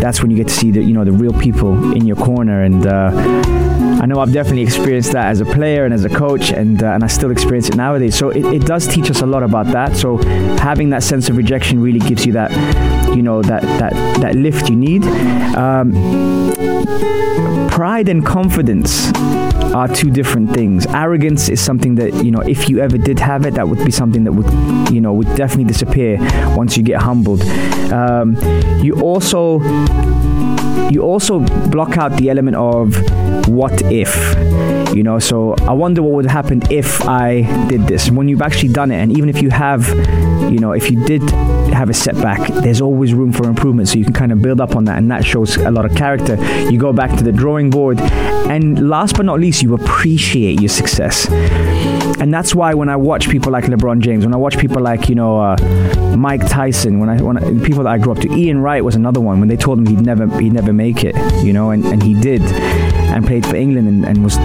that's 0.00 0.22
when 0.22 0.30
you 0.30 0.36
get 0.36 0.48
to 0.48 0.54
see 0.54 0.70
the 0.70 0.82
you 0.82 0.94
know 0.94 1.04
the 1.04 1.12
real 1.12 1.32
people 1.32 1.92
in 1.92 2.06
your 2.06 2.16
corner. 2.16 2.62
And 2.62 2.86
uh, 2.86 3.10
I 4.00 4.06
know 4.06 4.20
I've 4.20 4.32
definitely 4.32 4.62
experienced 4.62 5.12
that 5.12 5.26
as 5.26 5.40
a 5.40 5.44
player 5.44 5.84
and 5.84 5.92
as 5.92 6.04
a 6.04 6.08
coach, 6.08 6.50
and 6.50 6.82
uh, 6.82 6.92
and 6.92 7.04
I 7.04 7.08
still 7.08 7.30
experience 7.30 7.68
it 7.68 7.76
nowadays. 7.76 8.16
So 8.16 8.30
it, 8.30 8.44
it 8.46 8.62
does 8.62 8.86
teach 8.86 9.10
us 9.10 9.22
a 9.22 9.26
lot 9.26 9.42
about 9.42 9.66
that. 9.66 9.96
So 9.96 10.16
having 10.58 10.90
that 10.90 11.02
sense 11.02 11.28
of 11.28 11.36
rejection 11.36 11.80
really 11.80 12.00
gives 12.00 12.24
you 12.26 12.32
that 12.32 12.50
you 13.14 13.22
know 13.22 13.42
that 13.42 13.62
that 13.62 13.92
that 14.20 14.34
lift 14.34 14.68
you 14.68 14.76
need. 14.76 15.04
Um, 15.56 15.92
pride 17.68 18.08
and 18.08 18.24
confidence 18.24 19.12
are 19.74 19.88
two 19.88 20.10
different 20.10 20.52
things. 20.52 20.86
Arrogance 20.86 21.48
is 21.48 21.60
something 21.60 21.94
that 21.96 22.24
you 22.24 22.30
know, 22.30 22.40
if 22.40 22.68
you 22.68 22.80
ever 22.80 22.98
did 22.98 23.18
have 23.18 23.46
it, 23.46 23.54
that 23.54 23.68
would 23.68 23.84
be 23.84 23.90
something 23.90 24.24
that 24.24 24.32
would, 24.32 24.92
you 24.92 25.00
know, 25.00 25.12
would 25.12 25.32
definitely 25.36 25.64
disappear 25.64 26.18
once 26.56 26.76
you 26.76 26.82
get 26.82 27.00
humbled. 27.00 27.42
Um, 27.92 28.36
you 28.82 29.00
also 29.00 29.60
you 30.90 31.02
also 31.02 31.40
block 31.68 31.98
out 31.98 32.16
the 32.16 32.30
element 32.30 32.56
of 32.56 32.96
what 33.48 33.82
if 33.92 34.14
you 34.94 35.02
know 35.02 35.18
so 35.18 35.54
i 35.60 35.72
wonder 35.72 36.02
what 36.02 36.12
would 36.12 36.26
happen 36.26 36.62
if 36.70 37.02
i 37.06 37.42
did 37.68 37.82
this 37.86 38.10
when 38.10 38.28
you've 38.28 38.42
actually 38.42 38.72
done 38.72 38.90
it 38.90 38.96
and 38.96 39.16
even 39.16 39.28
if 39.28 39.42
you 39.42 39.50
have 39.50 39.86
you 40.50 40.58
know 40.58 40.72
if 40.72 40.90
you 40.90 41.02
did 41.04 41.22
have 41.72 41.90
a 41.90 41.94
setback 41.94 42.40
there's 42.62 42.80
always 42.80 43.07
room 43.14 43.32
for 43.32 43.48
improvement 43.48 43.88
so 43.88 43.98
you 43.98 44.04
can 44.04 44.14
kind 44.14 44.32
of 44.32 44.42
build 44.42 44.60
up 44.60 44.76
on 44.76 44.84
that 44.84 44.98
and 44.98 45.10
that 45.10 45.24
shows 45.24 45.56
a 45.56 45.70
lot 45.70 45.84
of 45.84 45.94
character 45.94 46.36
you 46.70 46.78
go 46.78 46.92
back 46.92 47.16
to 47.16 47.24
the 47.24 47.32
drawing 47.32 47.70
board 47.70 48.00
and 48.50 48.88
last 48.88 49.16
but 49.16 49.24
not 49.24 49.40
least 49.40 49.62
you 49.62 49.74
appreciate 49.74 50.60
your 50.60 50.68
success 50.68 51.28
and 52.20 52.34
that's 52.34 52.54
why 52.54 52.74
when 52.74 52.88
I 52.88 52.96
watch 52.96 53.28
people 53.28 53.52
like 53.52 53.64
LeBron 53.64 54.00
James, 54.00 54.24
when 54.24 54.34
I 54.34 54.36
watch 54.36 54.58
people 54.58 54.82
like 54.82 55.08
you 55.08 55.14
know 55.14 55.38
uh, 55.38 55.56
Mike 56.16 56.46
Tyson, 56.48 56.98
when 56.98 57.08
I 57.08 57.22
when 57.22 57.36
I, 57.36 57.64
people 57.64 57.84
that 57.84 57.90
I 57.90 57.98
grew 57.98 58.12
up 58.12 58.18
to, 58.18 58.32
Ian 58.32 58.60
Wright 58.60 58.84
was 58.84 58.96
another 58.96 59.20
one. 59.20 59.38
When 59.38 59.48
they 59.48 59.56
told 59.56 59.78
him 59.78 59.86
he'd 59.86 60.00
never 60.04 60.26
he'd 60.40 60.52
never 60.52 60.72
make 60.72 61.04
it, 61.04 61.14
you 61.44 61.52
know, 61.52 61.70
and, 61.70 61.84
and 61.84 62.02
he 62.02 62.14
did, 62.14 62.42
and 63.18 63.26
played 63.26 63.44
for 63.44 63.56
England 63.56 63.86
and, 63.88 64.04
and 64.06 64.24
was 64.24 64.38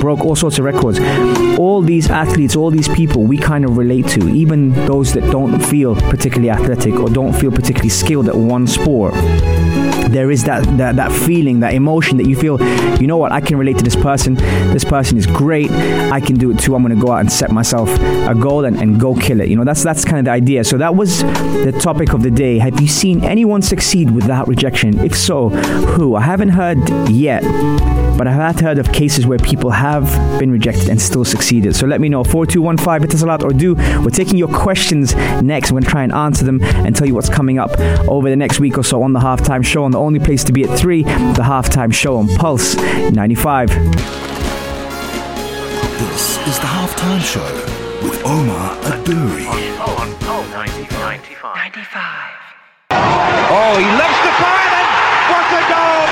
broke 0.00 0.20
all 0.24 0.34
sorts 0.34 0.58
of 0.58 0.64
records. 0.64 0.98
All 1.58 1.80
these 1.80 2.10
athletes, 2.10 2.56
all 2.56 2.70
these 2.70 2.88
people, 2.88 3.22
we 3.22 3.38
kind 3.38 3.64
of 3.64 3.76
relate 3.76 4.08
to, 4.08 4.28
even 4.28 4.72
those 4.86 5.12
that 5.12 5.30
don't 5.30 5.60
feel 5.60 5.94
particularly 5.94 6.50
athletic 6.50 6.94
or 6.94 7.08
don't 7.08 7.32
feel 7.32 7.52
particularly 7.52 7.90
skilled 7.90 8.28
at 8.28 8.34
one 8.34 8.66
sport 8.66 9.14
there 10.14 10.30
is 10.30 10.44
that, 10.44 10.62
that 10.78 10.96
that 10.96 11.10
feeling, 11.10 11.60
that 11.60 11.74
emotion 11.74 12.16
that 12.18 12.26
you 12.26 12.36
feel, 12.36 12.62
you 13.00 13.06
know 13.06 13.16
what, 13.16 13.32
I 13.32 13.40
can 13.40 13.58
relate 13.58 13.76
to 13.78 13.84
this 13.84 13.96
person. 13.96 14.34
This 14.72 14.84
person 14.84 15.18
is 15.18 15.26
great. 15.26 15.70
I 15.72 16.20
can 16.20 16.36
do 16.36 16.52
it 16.52 16.58
too. 16.60 16.76
I'm 16.76 16.82
gonna 16.82 16.94
go 16.94 17.10
out 17.10 17.20
and 17.20 17.30
set 17.30 17.50
myself 17.50 17.88
a 18.28 18.34
goal 18.34 18.64
and, 18.64 18.76
and 18.76 19.00
go 19.00 19.14
kill 19.14 19.40
it. 19.40 19.48
You 19.48 19.56
know, 19.56 19.64
that's 19.64 19.82
that's 19.82 20.04
kind 20.04 20.18
of 20.18 20.26
the 20.26 20.30
idea. 20.30 20.62
So 20.62 20.78
that 20.78 20.94
was 20.94 21.22
the 21.22 21.76
topic 21.80 22.12
of 22.12 22.22
the 22.22 22.30
day. 22.30 22.58
Have 22.58 22.80
you 22.80 22.86
seen 22.86 23.24
anyone 23.24 23.60
succeed 23.60 24.12
without 24.12 24.46
rejection? 24.46 25.00
If 25.00 25.16
so, 25.16 25.48
who? 25.48 26.14
I 26.14 26.22
haven't 26.22 26.50
heard 26.50 26.78
yet. 27.10 27.42
But 28.16 28.28
I 28.28 28.32
have 28.32 28.60
heard 28.60 28.78
of 28.78 28.92
cases 28.92 29.26
where 29.26 29.38
people 29.38 29.70
have 29.70 30.04
been 30.38 30.50
rejected 30.50 30.88
and 30.88 31.00
still 31.00 31.24
succeeded. 31.24 31.74
So 31.74 31.86
let 31.86 32.00
me 32.00 32.08
know. 32.08 32.22
4215 32.22 33.08
it 33.08 33.14
is 33.14 33.22
a 33.22 33.26
lot 33.26 33.42
or 33.42 33.50
do. 33.50 33.74
We're 33.74 34.10
taking 34.10 34.38
your 34.38 34.48
questions 34.48 35.14
next. 35.42 35.72
We're 35.72 35.80
going 35.80 35.84
to 35.84 35.90
try 35.90 36.02
and 36.04 36.12
answer 36.12 36.44
them 36.44 36.62
and 36.62 36.94
tell 36.94 37.06
you 37.06 37.14
what's 37.14 37.28
coming 37.28 37.58
up 37.58 37.78
over 38.08 38.30
the 38.30 38.36
next 38.36 38.60
week 38.60 38.78
or 38.78 38.84
so 38.84 39.02
on 39.02 39.12
the 39.12 39.20
halftime 39.20 39.64
show. 39.64 39.84
On 39.84 39.90
the 39.90 39.98
only 39.98 40.20
place 40.20 40.44
to 40.44 40.52
be 40.52 40.62
at 40.64 40.78
3, 40.78 41.02
the 41.02 41.42
halftime 41.42 41.92
show 41.92 42.16
on 42.16 42.28
Pulse 42.36 42.76
95. 42.76 43.68
This 45.98 46.38
is 46.46 46.58
the 46.58 46.66
halftime 46.66 47.20
show 47.20 47.44
with 48.06 48.22
Omar 48.24 48.76
Adouri. 48.82 49.46
Oh, 49.48 49.96
on 49.98 50.14
Pulse 50.20 50.50
95. 50.50 51.56
95. 51.56 52.30
Oh, 52.90 53.76
he 53.78 53.86
loves 53.98 54.20
the 54.22 54.32
fire 54.38 54.68
then. 54.70 54.88
What 55.30 55.46
a 55.50 55.62
goal! 55.70 56.03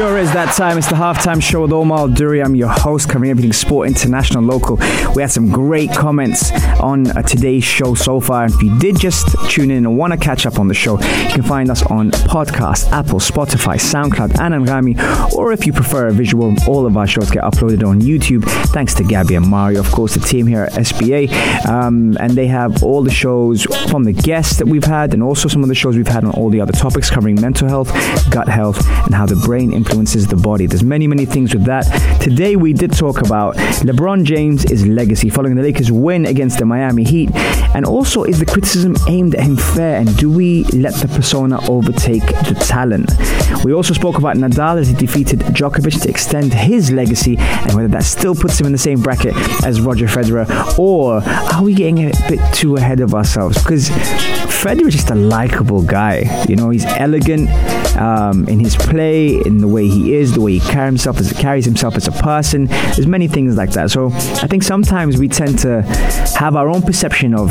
Sure 0.00 0.16
is 0.16 0.32
that 0.32 0.56
time. 0.56 0.78
It's 0.78 0.88
the 0.88 0.94
halftime 0.94 1.42
show 1.42 1.60
with 1.60 1.74
Omar 1.74 2.08
Duri. 2.08 2.42
I'm 2.42 2.54
your 2.54 2.70
host, 2.70 3.10
covering 3.10 3.30
everything 3.30 3.52
sport, 3.52 3.86
international, 3.86 4.42
local. 4.42 4.76
We 5.14 5.20
had 5.20 5.30
some 5.30 5.50
great 5.50 5.92
comments 5.92 6.52
on 6.80 7.08
uh, 7.08 7.20
today's 7.20 7.64
show 7.64 7.92
so 7.92 8.18
far. 8.18 8.46
If 8.46 8.62
you 8.62 8.78
did 8.78 8.98
just 8.98 9.28
tune 9.50 9.70
in 9.70 9.84
and 9.84 9.98
want 9.98 10.14
to 10.14 10.18
catch 10.18 10.46
up 10.46 10.58
on 10.58 10.68
the 10.68 10.74
show, 10.74 10.98
you 10.98 11.34
can 11.34 11.42
find 11.42 11.70
us 11.70 11.82
on 11.82 12.12
podcast, 12.12 12.90
Apple, 12.92 13.18
Spotify, 13.18 13.76
SoundCloud, 13.76 14.40
and 14.40 14.54
Anghami. 14.54 15.32
Or 15.34 15.52
if 15.52 15.66
you 15.66 15.74
prefer 15.74 16.06
a 16.06 16.12
visual, 16.12 16.54
all 16.66 16.86
of 16.86 16.96
our 16.96 17.06
shows 17.06 17.30
get 17.30 17.44
uploaded 17.44 17.86
on 17.86 18.00
YouTube. 18.00 18.44
Thanks 18.72 18.94
to 18.94 19.04
Gabby 19.04 19.34
and 19.34 19.46
Mario, 19.46 19.80
of 19.80 19.92
course, 19.92 20.14
the 20.14 20.20
team 20.20 20.46
here 20.46 20.62
at 20.62 20.72
SBA. 20.72 21.30
Um, 21.66 22.16
and 22.20 22.32
they 22.32 22.46
have 22.46 22.82
all 22.82 23.02
the 23.02 23.10
shows 23.10 23.64
from 23.90 24.04
the 24.04 24.14
guests 24.14 24.56
that 24.60 24.66
we've 24.66 24.82
had, 24.82 25.12
and 25.12 25.22
also 25.22 25.46
some 25.46 25.62
of 25.62 25.68
the 25.68 25.74
shows 25.74 25.94
we've 25.94 26.08
had 26.08 26.24
on 26.24 26.30
all 26.30 26.48
the 26.48 26.62
other 26.62 26.72
topics 26.72 27.10
covering 27.10 27.38
mental 27.38 27.68
health, 27.68 27.92
gut 28.30 28.48
health, 28.48 28.78
and 29.04 29.14
how 29.14 29.26
the 29.26 29.36
brain 29.36 29.74
influences 29.90 30.28
the 30.28 30.36
body. 30.36 30.66
There's 30.66 30.84
many, 30.84 31.08
many 31.08 31.24
things 31.24 31.52
with 31.52 31.64
that. 31.64 31.82
Today 32.20 32.54
we 32.54 32.72
did 32.72 32.92
talk 32.92 33.22
about 33.22 33.56
LeBron 33.82 34.22
James' 34.22 34.86
legacy 34.86 35.28
following 35.28 35.56
the 35.56 35.62
Lakers' 35.62 35.90
win 35.90 36.26
against 36.26 36.58
the 36.58 36.64
Miami 36.64 37.02
Heat, 37.02 37.30
and 37.74 37.84
also 37.84 38.22
is 38.22 38.38
the 38.38 38.46
criticism 38.46 38.94
aimed 39.08 39.34
at 39.34 39.42
him 39.42 39.56
fair, 39.56 39.98
and 39.98 40.16
do 40.16 40.30
we 40.30 40.62
let 40.66 40.94
the 40.94 41.08
persona 41.08 41.58
overtake 41.68 42.24
the 42.24 42.56
talent? 42.60 43.10
We 43.64 43.72
also 43.72 43.92
spoke 43.92 44.16
about 44.16 44.36
Nadal 44.36 44.78
as 44.78 44.88
he 44.88 44.94
defeated 44.94 45.40
Djokovic 45.40 46.02
to 46.02 46.08
extend 46.08 46.54
his 46.54 46.92
legacy, 46.92 47.36
and 47.38 47.74
whether 47.74 47.88
that 47.88 48.04
still 48.04 48.36
puts 48.36 48.60
him 48.60 48.66
in 48.66 48.72
the 48.72 48.78
same 48.78 49.02
bracket 49.02 49.34
as 49.64 49.80
Roger 49.80 50.06
Federer, 50.06 50.46
or 50.78 51.20
are 51.26 51.62
we 51.64 51.74
getting 51.74 51.98
a 51.98 52.12
bit 52.28 52.40
too 52.54 52.76
ahead 52.76 53.00
of 53.00 53.12
ourselves? 53.12 53.58
Because 53.58 53.90
Federer 54.60 54.84
was 54.84 54.94
just 54.94 55.08
a 55.08 55.14
likable 55.14 55.82
guy. 55.82 56.44
You 56.46 56.54
know, 56.54 56.68
he's 56.68 56.84
elegant 56.84 57.48
um, 57.96 58.46
in 58.46 58.60
his 58.60 58.76
play, 58.76 59.40
in 59.46 59.58
the 59.58 59.68
way 59.68 59.88
he 59.88 60.14
is, 60.14 60.34
the 60.34 60.42
way 60.42 60.58
he 60.58 60.60
carry 60.60 60.84
himself 60.84 61.18
as, 61.18 61.32
carries 61.32 61.64
himself 61.64 61.96
as 61.96 62.06
a 62.06 62.12
person. 62.12 62.66
There's 62.66 63.06
many 63.06 63.26
things 63.26 63.56
like 63.56 63.70
that. 63.70 63.90
So 63.90 64.08
I 64.08 64.46
think 64.48 64.62
sometimes 64.62 65.16
we 65.16 65.28
tend 65.28 65.58
to 65.60 65.80
have 66.38 66.56
our 66.56 66.68
own 66.68 66.82
perception 66.82 67.34
of 67.34 67.50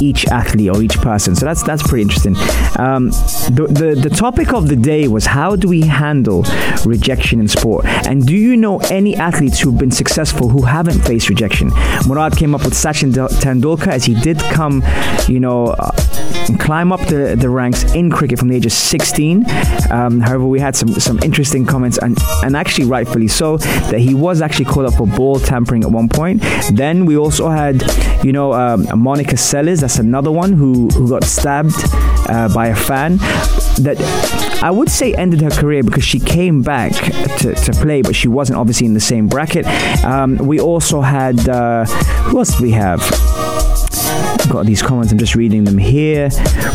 each 0.00 0.26
athlete 0.28 0.70
or 0.70 0.80
each 0.80 0.96
person. 0.98 1.34
So 1.34 1.44
that's 1.44 1.64
that's 1.64 1.82
pretty 1.82 2.02
interesting. 2.02 2.36
Um, 2.78 3.10
the, 3.50 3.66
the 3.68 4.08
the 4.08 4.14
topic 4.14 4.52
of 4.52 4.68
the 4.68 4.76
day 4.76 5.08
was 5.08 5.26
how 5.26 5.56
do 5.56 5.68
we 5.68 5.80
handle 5.80 6.44
rejection 6.84 7.40
in 7.40 7.48
sport? 7.48 7.84
And 8.06 8.24
do 8.24 8.34
you 8.34 8.56
know 8.56 8.78
any 8.90 9.16
athletes 9.16 9.58
who've 9.58 9.76
been 9.76 9.90
successful 9.90 10.48
who 10.48 10.62
haven't 10.62 11.00
faced 11.00 11.28
rejection? 11.28 11.70
Murad 12.06 12.36
came 12.36 12.54
up 12.54 12.64
with 12.64 12.74
Sachin 12.74 13.12
Tendulkar 13.12 13.88
as 13.88 14.04
he 14.04 14.14
did 14.14 14.38
come, 14.38 14.84
you 15.26 15.40
know. 15.40 15.74
Uh, 16.44 16.56
climb 16.58 16.92
up 16.92 17.00
the, 17.06 17.36
the 17.38 17.48
ranks 17.48 17.84
in 17.94 18.10
cricket 18.10 18.38
from 18.38 18.48
the 18.48 18.56
age 18.56 18.66
of 18.66 18.72
16. 18.72 19.44
Um, 19.90 20.20
however, 20.20 20.46
we 20.46 20.60
had 20.60 20.74
some, 20.76 20.88
some 20.88 21.18
interesting 21.22 21.66
comments, 21.66 21.98
and, 21.98 22.16
and 22.42 22.56
actually 22.56 22.86
rightfully 22.86 23.28
so, 23.28 23.58
that 23.58 23.98
he 23.98 24.14
was 24.14 24.42
actually 24.42 24.66
called 24.66 24.86
up 24.86 24.94
for 24.94 25.06
ball 25.06 25.38
tampering 25.38 25.84
at 25.84 25.90
one 25.90 26.08
point. 26.08 26.42
Then 26.72 27.06
we 27.06 27.16
also 27.16 27.48
had, 27.48 27.82
you 28.24 28.32
know, 28.32 28.52
um, 28.52 28.86
Monica 28.98 29.34
Seles, 29.34 29.80
that's 29.80 29.98
another 29.98 30.30
one 30.30 30.52
who, 30.52 30.88
who 30.88 31.08
got 31.08 31.24
stabbed 31.24 31.74
uh, 32.28 32.52
by 32.54 32.68
a 32.68 32.76
fan. 32.76 33.18
That 33.78 33.96
I 34.62 34.70
would 34.70 34.88
say 34.88 35.14
ended 35.14 35.40
her 35.40 35.50
career 35.50 35.82
because 35.82 36.04
she 36.04 36.20
came 36.20 36.62
back 36.62 36.92
to, 37.38 37.54
to 37.54 37.72
play, 37.72 38.02
but 38.02 38.14
she 38.14 38.28
wasn't 38.28 38.58
obviously 38.58 38.86
in 38.86 38.94
the 38.94 39.00
same 39.00 39.26
bracket. 39.26 39.66
Um, 40.04 40.36
we 40.36 40.60
also 40.60 41.00
had, 41.00 41.48
uh, 41.48 41.84
who 41.84 42.38
else 42.38 42.52
did 42.52 42.60
we 42.60 42.70
have? 42.70 43.00
Got 44.46 44.66
these 44.66 44.82
comments. 44.82 45.12
I'm 45.12 45.18
just 45.18 45.34
reading 45.34 45.64
them 45.64 45.78
here. 45.78 46.28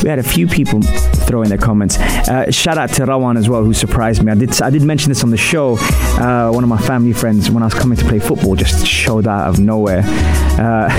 We 0.04 0.10
had 0.10 0.20
a 0.20 0.24
few 0.24 0.48
people 0.48 0.82
throw 0.82 1.42
in 1.42 1.50
their 1.50 1.58
comments. 1.58 1.98
Uh, 1.98 2.50
shout 2.52 2.78
out 2.78 2.90
to 2.94 3.06
Rawan 3.06 3.38
as 3.38 3.50
well, 3.50 3.64
who 3.64 3.74
surprised 3.74 4.24
me. 4.24 4.32
I 4.32 4.36
did 4.36 4.62
I 4.62 4.70
did 4.70 4.84
mention 4.84 5.10
this 5.10 5.24
on 5.24 5.30
the 5.30 5.38
show. 5.38 5.78
Uh, 6.20 6.52
one 6.52 6.64
of 6.64 6.70
my 6.70 6.82
family 6.82 7.14
friends, 7.14 7.50
when 7.50 7.64
I 7.64 7.68
was 7.68 7.74
coming 7.74 7.98
to 7.98 8.06
play 8.06 8.20
football, 8.20 8.56
just 8.56 8.86
showed 8.86 9.28
out 9.28 9.48
of 9.48 9.60
nowhere 9.60 10.02
uh, 10.60 10.90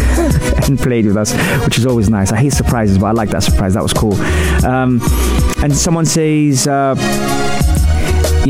and 0.67 0.79
played 0.79 1.07
with 1.07 1.17
us, 1.17 1.33
which 1.65 1.79
is 1.79 1.87
always 1.87 2.09
nice. 2.09 2.33
I 2.33 2.37
hate 2.37 2.53
surprises, 2.53 2.99
but 2.99 3.07
I 3.07 3.13
like 3.13 3.31
that 3.31 3.43
surprise. 3.43 3.75
That 3.75 3.83
was 3.83 3.93
cool. 3.93 4.15
Um, 4.65 5.01
and 5.63 5.75
someone 5.75 6.07
says. 6.07 6.69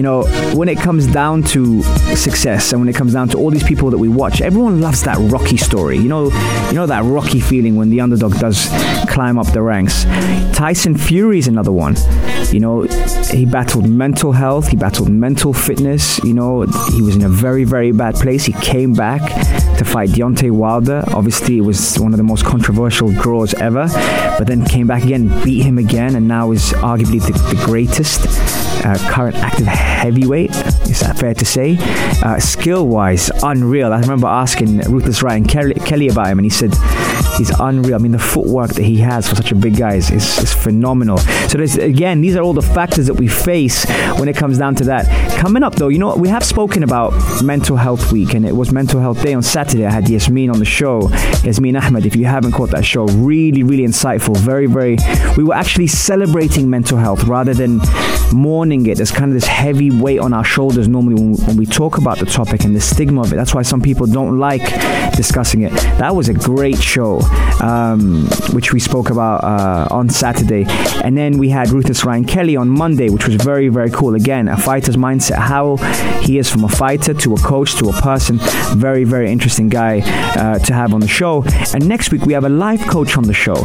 You 0.00 0.04
know, 0.04 0.22
when 0.54 0.70
it 0.70 0.78
comes 0.78 1.06
down 1.06 1.42
to 1.52 1.82
success 2.16 2.72
and 2.72 2.80
when 2.80 2.88
it 2.88 2.94
comes 2.94 3.12
down 3.12 3.28
to 3.28 3.36
all 3.36 3.50
these 3.50 3.62
people 3.62 3.90
that 3.90 3.98
we 3.98 4.08
watch, 4.08 4.40
everyone 4.40 4.80
loves 4.80 5.02
that 5.02 5.18
Rocky 5.30 5.58
story. 5.58 5.98
You 5.98 6.08
know, 6.08 6.30
you 6.68 6.72
know 6.72 6.86
that 6.86 7.04
Rocky 7.04 7.38
feeling 7.38 7.76
when 7.76 7.90
the 7.90 8.00
underdog 8.00 8.32
does 8.38 8.66
climb 9.10 9.38
up 9.38 9.52
the 9.52 9.60
ranks. 9.60 10.04
Tyson 10.56 10.96
Fury 10.96 11.38
is 11.38 11.48
another 11.48 11.70
one. 11.70 11.96
You 12.50 12.60
know, 12.60 12.82
he 13.30 13.44
battled 13.44 13.90
mental 13.90 14.32
health, 14.32 14.68
he 14.68 14.76
battled 14.78 15.10
mental 15.10 15.52
fitness. 15.52 16.18
You 16.24 16.32
know, 16.32 16.62
he 16.94 17.02
was 17.02 17.14
in 17.14 17.22
a 17.22 17.28
very, 17.28 17.64
very 17.64 17.92
bad 17.92 18.14
place. 18.14 18.46
He 18.46 18.54
came 18.54 18.94
back 18.94 19.20
to 19.76 19.84
fight 19.84 20.08
Deontay 20.08 20.50
Wilder. 20.50 21.04
Obviously, 21.08 21.58
it 21.58 21.60
was 21.60 21.98
one 21.98 22.14
of 22.14 22.16
the 22.16 22.24
most 22.24 22.46
controversial 22.46 23.12
draws 23.12 23.52
ever, 23.52 23.86
but 24.38 24.46
then 24.46 24.64
came 24.64 24.86
back 24.86 25.04
again, 25.04 25.28
beat 25.44 25.62
him 25.62 25.76
again, 25.76 26.16
and 26.16 26.26
now 26.26 26.52
is 26.52 26.72
arguably 26.72 27.20
the, 27.20 27.32
the 27.54 27.62
greatest 27.66 28.22
uh, 28.84 28.98
current 29.10 29.36
active 29.36 29.66
heavyweight. 29.66 30.50
Is 30.88 31.00
that 31.00 31.18
fair 31.18 31.34
to 31.34 31.44
say? 31.44 31.76
Uh, 32.22 32.38
skill 32.38 32.86
wise, 32.86 33.30
unreal. 33.42 33.92
I 33.92 34.00
remember 34.00 34.26
asking 34.26 34.78
Ruthless 34.78 35.22
Ryan 35.22 35.44
Kelly, 35.44 35.74
Kelly 35.74 36.08
about 36.08 36.28
him, 36.28 36.38
and 36.38 36.46
he 36.46 36.50
said 36.50 36.72
he's 37.40 37.50
unreal. 37.59 37.94
I 37.94 37.98
mean, 37.98 38.12
the 38.12 38.18
footwork 38.18 38.70
that 38.74 38.83
he 38.83 38.98
has 38.98 39.29
for 39.29 39.35
such 39.35 39.50
a 39.50 39.55
big 39.55 39.76
guy 39.76 39.94
is, 39.94 40.11
is, 40.11 40.38
is 40.38 40.53
phenomenal. 40.53 41.18
So, 41.18 41.59
again, 41.59 42.20
these 42.20 42.37
are 42.37 42.42
all 42.42 42.53
the 42.53 42.62
factors 42.62 43.07
that 43.07 43.14
we 43.14 43.26
face 43.29 43.85
when 44.18 44.29
it 44.29 44.37
comes 44.37 44.59
down 44.59 44.74
to 44.76 44.85
that. 44.85 45.07
Coming 45.38 45.62
up, 45.62 45.74
though, 45.74 45.88
you 45.88 45.98
know, 45.98 46.14
we 46.14 46.29
have 46.29 46.44
spoken 46.44 46.83
about 46.83 47.12
Mental 47.42 47.76
Health 47.76 48.12
Week, 48.12 48.35
and 48.35 48.46
it 48.46 48.55
was 48.55 48.72
Mental 48.72 49.00
Health 49.00 49.22
Day 49.22 49.35
on 49.35 49.42
Saturday. 49.42 49.87
I 49.87 49.90
had 49.90 50.09
Yasmin 50.09 50.50
on 50.50 50.59
the 50.59 50.64
show. 50.64 51.09
Yasmin 51.42 51.76
Ahmed, 51.76 52.07
if 52.07 52.14
you 52.14 52.26
haven't 52.26 52.53
caught 52.53 52.70
that 52.70 52.85
show, 52.85 53.07
really, 53.07 53.62
really 53.62 53.85
insightful. 53.85 54.37
Very, 54.37 54.66
very. 54.66 54.98
We 55.37 55.44
were 55.44 55.55
actually 55.55 55.87
celebrating 55.87 56.68
mental 56.68 56.98
health 56.98 57.24
rather 57.24 57.55
than 57.55 57.81
mourning 58.33 58.87
it. 58.87 58.96
There's 58.96 59.11
kind 59.11 59.31
of 59.31 59.35
this 59.35 59.46
heavy 59.46 59.90
weight 59.90 60.20
on 60.20 60.33
our 60.33 60.44
shoulders 60.44 60.88
normally 60.88 61.14
when, 61.14 61.35
when 61.46 61.57
we 61.57 61.66
talk 61.66 61.98
about 61.98 62.18
the 62.18 62.26
topic 62.26 62.64
and 62.64 62.76
the 62.76 62.81
stigma 62.81 63.22
of 63.22 63.33
it. 63.33 63.37
That's 63.37 63.55
why 63.55 63.62
some 63.62 63.81
people 63.81 64.07
don't 64.07 64.38
like 64.38 64.62
discussing 65.16 65.62
it. 65.62 65.72
That 65.98 66.14
was 66.14 66.29
a 66.29 66.35
great 66.35 66.79
show, 66.79 67.20
um, 67.60 68.26
which 68.52 68.72
we 68.72 68.80
spoke 68.80 69.10
about 69.10 69.44
uh, 69.44 69.88
on 69.90 70.08
Saturday. 70.08 70.64
And 71.04 71.16
then 71.16 71.38
we 71.38 71.48
had 71.48 71.70
Ruthless 71.70 72.04
Ryan 72.04 72.24
Kelly 72.24 72.56
on 72.56 72.68
Monday, 72.68 73.08
which 73.08 73.26
was 73.26 73.36
very, 73.36 73.68
very 73.68 73.90
cool. 73.90 74.14
Again, 74.14 74.48
a 74.48 74.56
fighter's 74.56 74.96
mindset, 74.96 75.38
how 75.38 75.76
he 76.22 76.38
is 76.38 76.50
from 76.50 76.64
a 76.64 76.68
fighter 76.68 77.14
to 77.14 77.34
a 77.34 77.38
coach 77.38 77.76
to 77.76 77.88
a 77.88 77.92
person. 77.92 78.38
Very, 78.76 79.04
very 79.04 79.30
interesting 79.30 79.68
guy 79.68 80.00
uh, 80.36 80.58
to 80.60 80.74
have 80.74 80.94
on 80.94 81.00
the 81.00 81.08
show. 81.08 81.44
And 81.74 81.86
next 81.88 82.10
week 82.10 82.22
we 82.26 82.32
have 82.32 82.44
a 82.44 82.48
life 82.48 82.86
coach 82.86 83.16
on 83.16 83.24
the 83.24 83.34
show. 83.34 83.56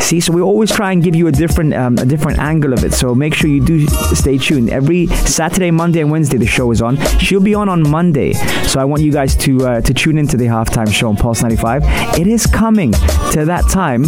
See, 0.00 0.20
so 0.20 0.32
we 0.32 0.40
always 0.40 0.70
try 0.74 0.92
and 0.92 1.02
give 1.02 1.14
you 1.14 1.26
a 1.26 1.32
different, 1.32 1.74
um, 1.74 1.98
a 1.98 2.06
different 2.06 2.38
angle 2.38 2.72
of 2.72 2.84
it. 2.84 2.92
So 2.92 3.14
make 3.14 3.34
sure 3.34 3.50
you 3.50 3.64
do 3.64 3.86
stay 4.14 4.38
tuned. 4.38 4.70
Every 4.70 5.06
Saturday, 5.06 5.70
Monday, 5.70 6.00
and 6.00 6.10
Wednesday 6.10 6.38
the 6.38 6.46
show 6.46 6.70
is 6.70 6.80
on. 6.80 6.96
She'll 7.18 7.40
be 7.40 7.54
on 7.54 7.68
on 7.68 7.88
Monday. 7.88 8.32
So 8.66 8.80
I 8.80 8.84
want 8.84 9.02
you 9.02 9.12
guys 9.12 9.36
to 9.36 9.66
uh, 9.66 9.80
to 9.82 9.94
tune 9.94 10.18
into 10.18 10.36
the 10.36 10.46
halftime 10.46 10.92
show 10.92 11.08
on 11.08 11.16
Pulse 11.16 11.42
95. 11.42 11.82
It 12.18 12.26
is 12.26 12.46
coming 12.46 12.92
to 13.32 13.44
that 13.44 13.68
time 13.68 14.04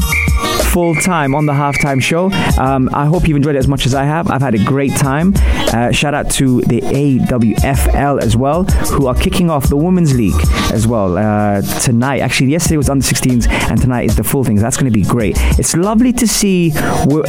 full 0.71 0.95
time 0.95 1.35
on 1.35 1.47
the 1.47 1.53
halftime 1.53 2.01
show. 2.01 2.31
Um, 2.63 2.89
I 2.93 3.07
hope 3.07 3.27
you've 3.27 3.37
enjoyed 3.37 3.57
it 3.57 3.59
as 3.59 3.67
much 3.67 3.87
as 3.87 3.95
I 3.95 4.05
have. 4.05 4.31
I've 4.31 4.41
had 4.41 4.55
a 4.55 4.65
great 4.65 4.95
time. 4.95 5.33
Uh, 5.73 5.91
shout 5.91 6.15
out 6.15 6.31
to 6.33 6.61
the 6.63 6.81
AWFL 6.81 8.23
as 8.23 8.37
well, 8.37 8.63
who 8.65 9.07
are 9.09 9.15
kicking 9.15 9.51
off 9.51 9.69
the 9.69 9.77
Women's 9.77 10.15
League 10.15 10.41
as 10.73 10.87
well 10.87 11.19
uh, 11.19 11.61
tonight. 11.81 12.21
Actually, 12.21 12.51
yesterday 12.51 12.77
was 12.77 12.89
under 12.89 13.05
16s, 13.05 13.49
and 13.49 13.81
tonight 13.81 14.05
is 14.05 14.17
the 14.17 14.23
full 14.23 14.45
thing. 14.45 14.57
That's 14.57 14.77
going 14.77 14.93
to 14.93 14.97
be 14.97 15.05
great. 15.05 15.35
It's 15.59 15.75
lovely 15.75 16.13
to 16.13 16.29
see, 16.29 16.73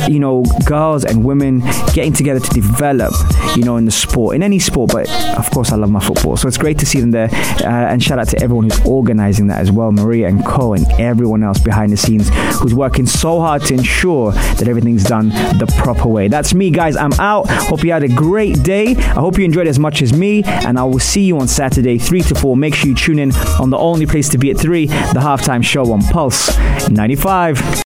you 0.07 0.19
know, 0.19 0.43
girls 0.65 1.03
and 1.03 1.23
women 1.23 1.61
getting 1.93 2.13
together 2.13 2.39
to 2.39 2.49
develop, 2.51 3.13
you 3.55 3.63
know, 3.63 3.77
in 3.77 3.85
the 3.85 3.91
sport, 3.91 4.35
in 4.35 4.43
any 4.43 4.59
sport. 4.59 4.91
But 4.91 5.09
of 5.37 5.49
course, 5.49 5.71
I 5.71 5.77
love 5.77 5.89
my 5.89 5.99
football, 5.99 6.37
so 6.37 6.47
it's 6.47 6.57
great 6.57 6.77
to 6.79 6.85
see 6.85 6.99
them 6.99 7.09
there. 7.11 7.29
Uh, 7.63 7.89
and 7.89 8.03
shout 8.03 8.19
out 8.19 8.27
to 8.29 8.41
everyone 8.43 8.69
who's 8.69 8.85
organizing 8.85 9.47
that 9.47 9.61
as 9.61 9.71
well, 9.71 9.91
Maria 9.91 10.27
and 10.27 10.45
Co, 10.45 10.73
and 10.73 10.85
everyone 10.99 11.41
else 11.43 11.59
behind 11.59 11.91
the 11.91 11.97
scenes 11.97 12.29
who's 12.59 12.75
working 12.75 13.07
so 13.07 13.30
hard 13.39 13.61
to 13.63 13.73
ensure 13.73 14.31
that 14.31 14.67
everything's 14.67 15.03
done 15.03 15.29
the 15.29 15.71
proper 15.77 16.07
way. 16.07 16.27
That's 16.27 16.53
me, 16.53 16.71
guys. 16.71 16.95
I'm 16.95 17.13
out. 17.13 17.49
Hope 17.49 17.83
you 17.83 17.91
had 17.91 18.03
a 18.03 18.07
great 18.07 18.63
day. 18.63 18.95
I 18.95 19.19
hope 19.19 19.37
you 19.37 19.45
enjoyed 19.45 19.67
as 19.67 19.79
much 19.79 20.01
as 20.01 20.13
me, 20.13 20.43
and 20.43 20.77
I 20.77 20.83
will 20.83 20.99
see 20.99 21.23
you 21.23 21.39
on 21.39 21.47
Saturday, 21.47 21.97
3 21.97 22.21
to 22.23 22.35
4. 22.35 22.57
Make 22.57 22.75
sure 22.75 22.89
you 22.89 22.95
tune 22.95 23.19
in 23.19 23.33
on 23.59 23.69
the 23.69 23.77
only 23.77 24.05
place 24.05 24.29
to 24.29 24.37
be 24.37 24.51
at 24.51 24.57
3, 24.57 24.87
the 24.87 25.19
halftime 25.19 25.63
show 25.63 25.91
on 25.91 26.01
Pulse 26.01 26.57
95. 26.89 27.83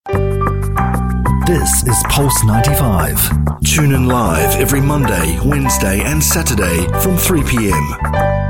This 1.46 1.84
is 1.88 2.04
Pulse 2.10 2.44
95. 2.44 3.30
Tune 3.64 3.94
in 3.94 4.08
live 4.08 4.56
every 4.60 4.82
Monday, 4.82 5.38
Wednesday, 5.46 6.02
and 6.02 6.24
Saturday 6.24 6.88
from 7.02 7.18
3 7.18 7.44
p.m. 7.44 8.45